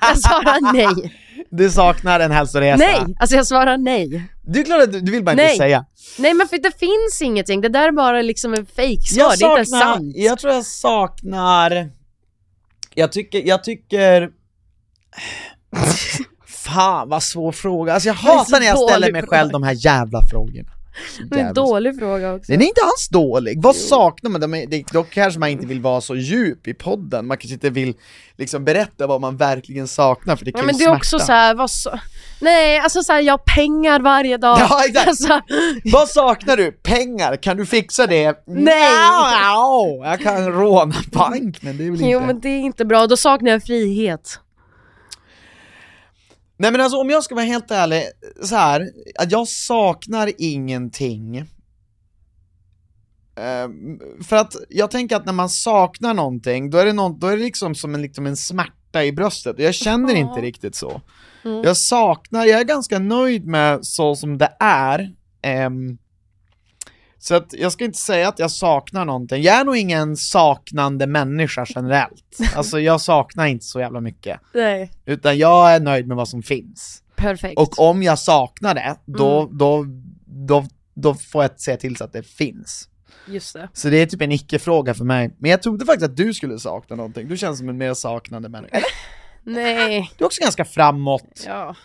[0.00, 1.12] jag svarar nej.
[1.50, 2.76] Du saknar en hälsoresa?
[2.76, 4.28] Nej, alltså jag svarar nej.
[4.42, 5.44] Du är klart att du, du vill bara Nej.
[5.44, 5.84] inte säga.
[6.18, 9.58] Nej men för det finns ingenting, det där är bara liksom en fejksvar, det är
[9.58, 10.12] inte sant.
[10.16, 11.90] jag tror jag saknar,
[12.94, 14.30] jag tycker, jag tycker
[16.46, 20.22] Fan vad svår fråga, alltså jag hatar när jag ställer mig själv de här jävla
[20.30, 20.70] frågorna.
[21.16, 22.52] Så Det är en dålig fråga också.
[22.52, 24.40] Den är inte alls dålig, vad saknar man?
[24.40, 27.54] De är- det- Då kanske man inte vill vara så djup i podden, man kanske
[27.54, 27.94] inte vill
[28.36, 30.96] liksom berätta vad man verkligen saknar för det kan Ja, men ju det är smärta.
[30.96, 31.98] också så här, vad så...
[32.40, 34.58] Nej, alltså så här, jag har pengar varje dag.
[34.60, 35.08] Ja, exakt.
[35.08, 35.40] Alltså,
[35.92, 36.72] Vad saknar du?
[36.72, 37.36] Pengar?
[37.36, 38.44] Kan du fixa det?
[38.46, 38.90] Nej.
[40.04, 42.26] Jag kan råna bank men det är väl jo inte...
[42.26, 44.38] men det är inte bra, då saknar jag frihet.
[46.56, 48.02] Nej men alltså om jag ska vara helt ärlig,
[48.42, 51.44] så här, att jag saknar ingenting.
[53.36, 57.26] Ehm, för att jag tänker att när man saknar någonting, då är det, någon, då
[57.26, 60.74] är det liksom som en, liksom en smärta i bröstet, och jag känner inte riktigt
[60.74, 61.00] så.
[61.64, 65.14] Jag saknar, jag är ganska nöjd med så som det är.
[65.42, 65.98] Ehm,
[67.24, 69.42] så att jag ska inte säga att jag saknar någonting.
[69.42, 72.38] Jag är nog ingen saknande människa generellt.
[72.56, 74.40] Alltså jag saknar inte så jävla mycket.
[74.54, 74.90] Nej.
[75.06, 77.02] Utan jag är nöjd med vad som finns.
[77.16, 77.58] Perfekt.
[77.58, 79.58] Och om jag saknar det, då, Mm.
[79.58, 79.84] då,
[80.26, 82.88] då, då får jag se till så att det finns.
[83.28, 83.68] Just det.
[83.72, 85.34] Så det är typ en icke-fråga för mig.
[85.38, 88.48] Men jag trodde faktiskt att du skulle sakna någonting, du känns som en mer saknande
[88.48, 88.80] människa.
[89.42, 90.10] Nej.
[90.18, 91.44] Du är också ganska framåt.
[91.46, 91.76] Ja.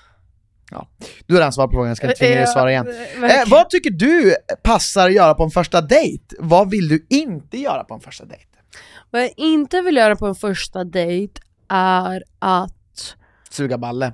[1.25, 2.87] Du har redan svarat på frågan, jag ska inte tvinga dig att svara igen.
[2.87, 6.35] Eh, Eh, vad tycker du passar att göra på en första dejt?
[6.39, 8.45] Vad vill du inte göra på en första dejt?
[9.11, 13.15] Vad jag inte vill göra på en första dejt är att
[13.49, 14.13] Suga balle.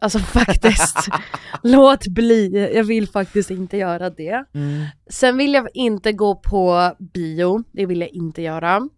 [0.00, 0.96] Alltså faktiskt,
[1.62, 2.70] låt bli.
[2.74, 4.44] Jag vill faktiskt inte göra det.
[5.10, 8.88] Sen vill jag inte gå på bio, det vill jag inte göra.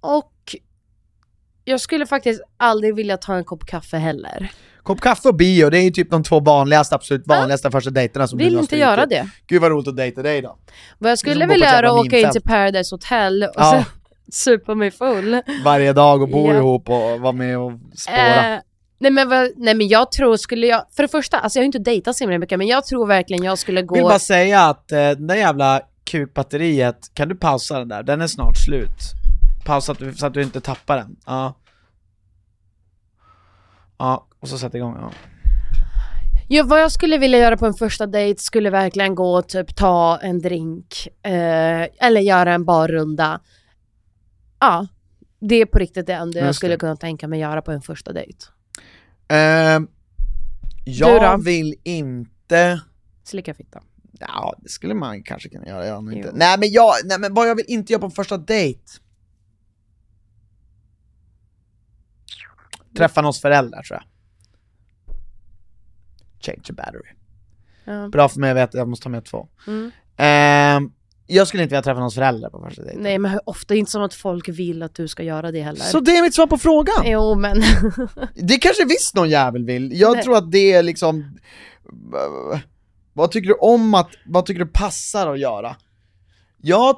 [0.00, 0.56] Och
[1.64, 4.52] jag skulle faktiskt aldrig vilja ta en kopp kaffe heller.
[4.84, 8.28] Kopp kaffe och bio, det är ju typ de två vanligaste, absolut vanligaste första dejterna
[8.28, 9.28] som du Vill nu har inte göra det.
[9.46, 10.56] Gud vad roligt att dejta dig då.
[10.98, 12.42] Vad jag skulle är som att gå vilja göra är att åka in till.
[12.42, 13.70] Paradise Hotel och Ja.
[13.72, 13.84] sen
[14.32, 15.40] supa mig full.
[15.64, 16.54] Varje dag och bo Ja.
[16.58, 18.54] ihop och vara med och spåra.
[18.54, 18.60] Eh,
[18.98, 21.66] nej, men vad, nej men jag tror, skulle jag, för det första, alltså jag har
[21.66, 23.94] inte dejtat så himla mycket men jag tror verkligen jag skulle gå...
[23.94, 25.80] vill bara säga att eh, det där jävla
[26.10, 28.02] kukbatteriet, kan du pausa den där?
[28.02, 28.98] Den är snart slut.
[29.64, 31.16] Pausa att du, så att du inte tappar den.
[31.26, 31.54] Ja.
[33.98, 34.96] Ja, och så sätt igång.
[35.00, 35.12] Ja.
[36.48, 39.76] Ja, vad jag skulle vilja göra på en första dejt skulle verkligen gå och typ
[39.76, 43.40] ta en drink eh, eller göra en barrunda.
[44.60, 44.86] Ja,
[45.40, 48.12] det är på riktigt det enda jag skulle kunna tänka mig göra på en första
[48.12, 48.38] dejt.
[49.28, 49.88] Ehm,
[50.84, 52.80] jag vill inte...
[53.24, 53.82] Slicka fitta.
[54.20, 56.28] Ja, det skulle man kanske kunna göra, jag inte.
[56.28, 56.30] Jo.
[56.34, 58.82] Nej men jag, nej men vad jag vill inte göra på en första dejt
[62.96, 64.04] Träffa någons föräldrar tror jag
[66.46, 67.10] Change the battery
[67.84, 68.08] Ja.
[68.08, 69.90] Bra för mig att veta jag måste ta med två Mm.
[70.16, 70.90] Ehm,
[71.26, 73.76] Jag skulle inte vilja träffa någons föräldrar på första dejt Nej men hur ofta är
[73.76, 75.80] det inte som att folk vill att du ska göra det heller.
[75.80, 76.94] Så det är mitt svar på frågan!
[77.04, 77.62] Jo men,
[78.34, 80.22] Det kanske visst någon jävel vill, jag Nej.
[80.24, 81.38] tror att det är liksom
[83.12, 85.76] Vad tycker du om att, vad tycker du passar att göra?
[86.58, 86.96] Jag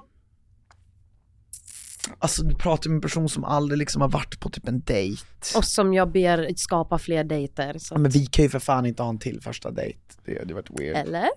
[2.19, 5.23] Alltså du pratar med en person som aldrig liksom har varit på typ en dejt
[5.57, 7.79] och som jag ber skapa fler dejter.
[7.79, 7.95] Så.
[7.95, 10.55] ja, Men vi kan ju för fan inte ha en till första dejt, det hade
[10.55, 11.29] varit weird Eller?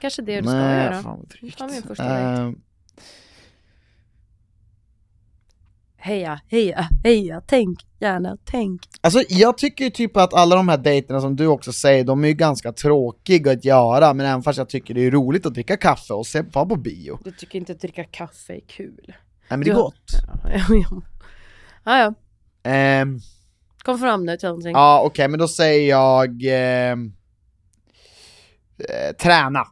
[0.00, 1.02] Kanske det du ska Nej, göra.
[1.02, 1.58] fan vad drygt.
[1.58, 2.42] Ta min första dejt.
[2.42, 2.60] Ehm,
[6.00, 8.80] Heja, heja, heja, tänk gärna, tänk.
[9.00, 12.24] Alltså jag tycker ju typ att alla de här dejterna som du också säger, de
[12.24, 15.54] är ju ganska tråkiga att göra, men även fast jag tycker det är roligt att
[15.54, 19.14] dricka kaffe och se på bio Du tycker inte att dricka kaffe är kul?
[19.50, 19.80] Nej men det är Ja.
[19.82, 20.12] gott
[21.84, 22.14] Ja, ja.
[22.70, 23.18] Ehm,
[23.82, 24.72] Kom fram nu till någonting.
[24.72, 27.12] Ja okej, men då säger jag ehm,
[28.78, 29.66] eh, träna.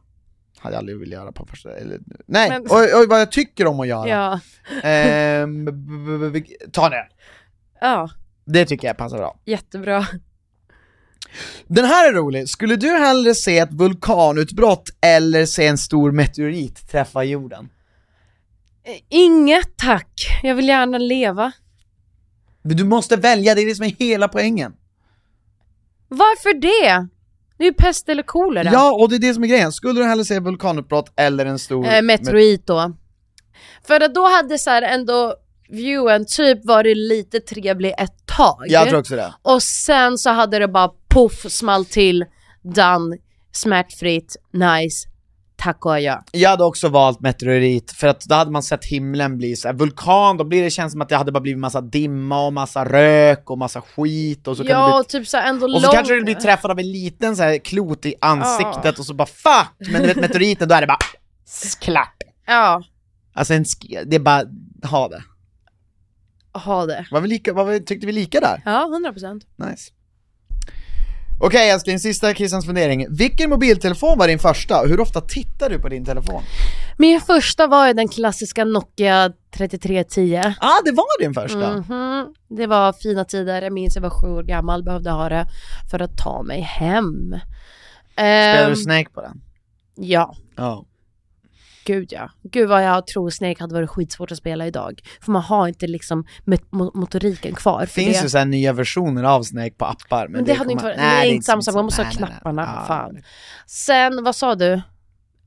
[0.59, 3.66] Hade jag aldrig velat göra på första, eller, nej, Men- oj, oj vad jag tycker
[3.66, 4.09] om att göra.
[4.09, 4.41] Ja.
[4.83, 7.09] Ehm, b- b- b- b- ta det,
[7.81, 8.11] ja,
[8.45, 9.39] det tycker jag passar bra.
[9.45, 10.07] jättebra.
[11.66, 16.89] Den här är rolig, skulle du hellre se ett vulkanutbrott eller se en stor meteorit
[16.91, 17.68] träffa jorden?
[18.87, 21.53] Eh, Inget tack, jag vill gärna leva.
[22.62, 24.72] Men du måste välja, det är det som är hela poängen.
[26.09, 27.09] Varför det?
[27.59, 28.70] Det är ju pest eller kolera.
[28.72, 29.72] Ja, och det är det som är grejen.
[29.72, 31.87] Skulle du hellre se vulkanutbrott eller en stor...
[31.87, 32.93] Eh, meteorit då.
[33.87, 35.34] För att då hade så här ändå
[35.68, 38.64] viewen typ varit lite trevlig ett tag.
[38.68, 39.34] Jag tror också det.
[39.43, 42.24] Och sen så hade det bara poff, small till,
[42.62, 43.16] done,
[43.53, 45.09] smärtfritt, nice,
[45.67, 46.17] tack och adjö.
[46.33, 49.75] Jag hade också valt meteorit, för att då hade man sett himlen bli så här.
[49.75, 52.85] vulkan, då blir det känns som att det hade bara blivit massa dimma och massa
[52.85, 55.81] rök och massa skit och så kan ja, det och typ så ändå bli, och
[55.81, 59.07] så lång- kanske det blir träffad av en liten så här klot i ansiktet och
[59.07, 59.89] så bara fuck!
[59.93, 60.99] Men du vet meteoriten, då är det bara
[61.81, 62.17] klart.
[62.47, 62.83] Ja,
[63.35, 64.43] Alltså en sk- det är bara,
[64.91, 65.23] ha det.
[66.59, 67.07] ha det.
[67.11, 68.62] Var vi lika, var vi, tyckte vi lika där?
[68.64, 69.41] Ja, 100%.
[69.71, 69.93] Nice.
[71.41, 73.07] Okej älskling, sista Christians fundering.
[73.11, 76.43] Vilken mobiltelefon var din första hur ofta tittar du på din telefon?
[76.99, 80.32] Min första var ju den klassiska Nokia 3310.
[80.34, 81.72] Ja, ah, det var din första!
[81.76, 82.34] Mhm.
[82.49, 85.47] Det var fina tider, jag minns jag var sju år gammal, behövde ha det
[85.91, 87.34] för att ta mig hem.
[88.12, 89.41] Spelar Ehm, du Snake på den?
[89.95, 90.84] Ja, Ja.
[91.87, 92.30] Gud ja.
[92.43, 95.01] Gud vad jag tror Snake hade varit skitsvårt att spela idag.
[95.20, 96.24] För man har inte liksom
[96.95, 97.80] motoriken kvar.
[97.80, 98.22] Det för finns det.
[98.22, 100.97] ju så här nya versioner av Snake på appar men, Men det, hade inte varit,
[100.97, 102.41] Nej, det är inte samma sak, man måste ha nej, nej, nej.
[102.41, 102.84] knapparna.
[102.87, 103.22] Fan.
[103.66, 104.80] Sen, vad sa du?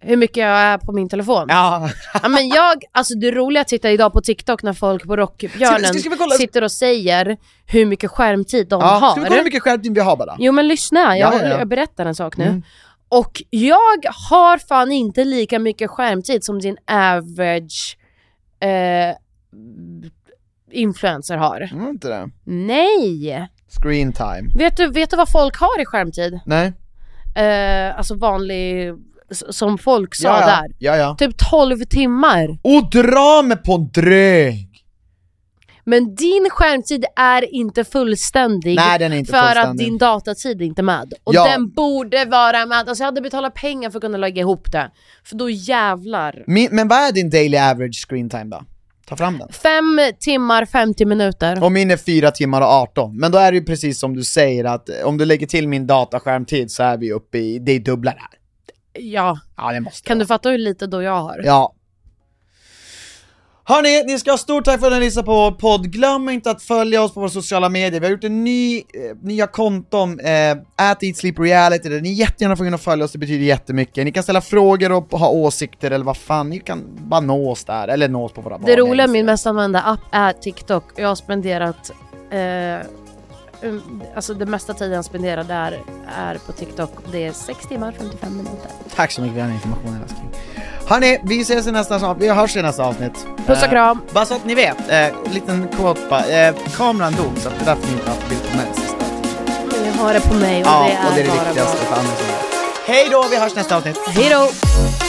[0.02, 1.46] Hur mycket jag är på min telefon?
[1.50, 1.90] Ja,
[2.24, 5.94] Ja, men jag, alltså det roliga att titta idag på TikTok när folk på Rockbjörnen
[5.94, 6.36] Ska- ska kolla?
[6.36, 8.88] sitter och säger hur mycket skärmtid de ja.
[8.88, 9.12] har.
[9.12, 10.36] Ska vi kolla hur mycket skärptid vi har bara?
[10.40, 11.58] Jo men lyssna, jag, Ja, ja, ja.
[11.60, 12.44] jag berättar en sak nu.
[12.46, 12.64] Mm.
[13.10, 17.98] Och jag har fan inte lika mycket skärmtid som din average
[18.60, 19.16] eh,
[20.72, 21.70] influencer har.
[21.74, 22.30] Mm, inte det.
[22.44, 23.48] Nej!
[23.82, 24.52] Screen time.
[24.56, 26.40] Vet du, vet du vad folk har i skärmtid?
[26.46, 26.74] Nej.
[27.36, 28.94] Eh, alltså vanlig
[29.32, 30.48] som folk sa ja, ja.
[30.48, 30.76] där.
[30.80, 31.16] Ja, ja.
[31.20, 32.58] Typ 12 timmar.
[32.62, 34.69] Och dra mig på en dräg!
[35.90, 39.88] Men din skärmtid är inte fullständig Nej, den är inte för att fullständig.
[39.88, 41.14] din datatid är inte med.
[41.24, 41.46] Och Ja.
[41.52, 42.78] den borde vara med.
[42.90, 44.92] Alltså jag hade betalat pengar för att kunna lägga ihop det.
[45.24, 46.44] För då jävlar.
[46.48, 48.64] Min, men vad är din daily average screen time då?
[49.08, 49.50] Ta fram den.
[49.52, 51.64] 5 timmar 50 minuter.
[51.64, 54.24] Och min är 4 timmar och 18, men då är det ju precis som du
[54.24, 57.80] säger att om du lägger till min dataskärmtid så är vi uppe i, det är
[57.80, 58.30] dubbla det här.
[58.94, 59.40] Ja.
[59.58, 60.24] Ja det måste Kan vara.
[60.24, 61.42] du fatta hur lite då jag har?
[61.46, 61.74] Ja.
[63.70, 65.92] Hörni, ni ska ha stort tack för att ni lyssnade på vår podd.
[65.92, 68.00] Glöm inte att följa oss på våra sociala medier.
[68.00, 68.84] Vi har gjort en ny, eh,
[69.22, 73.12] nya konton, eh, at Eat Sleep Reality, där ni jättegärna får in och följa oss,
[73.12, 74.06] det betyder jättemycket.
[74.06, 77.66] Ni kan ställa frågor och ha åsikter eller vad fan, ni kan bara nå oss
[77.66, 79.26] där, eller nå oss på våra Det roliga, min Instagram.
[79.26, 80.84] mest använda app är TikTok.
[80.96, 81.92] Jag har spenderat,
[82.32, 82.88] eh,
[84.16, 85.80] alltså det mesta tiden jag spenderar där
[86.18, 86.92] är på TikTok.
[87.12, 88.72] Det är 6 timmar 55 minuter.
[88.96, 90.30] Tack så mycket för den informationen älskling.
[90.88, 93.28] Hörni, vi ses i nästa avsnitt, vi hörs i nästa avsnitt.
[93.48, 94.02] Puss och Eh, kram.
[94.14, 97.62] Bara så att ni vet, eh, liten quote bara, eh, kameran dog så att det
[97.62, 99.00] är därför ni inte har haft bild på mig sista
[100.00, 101.96] jag har det på mig och Ja, det är, och det är det viktigaste för
[101.96, 102.06] gör.
[102.86, 103.98] Hej då, vi hörs nästa avsnitt!
[104.08, 105.09] Hej då!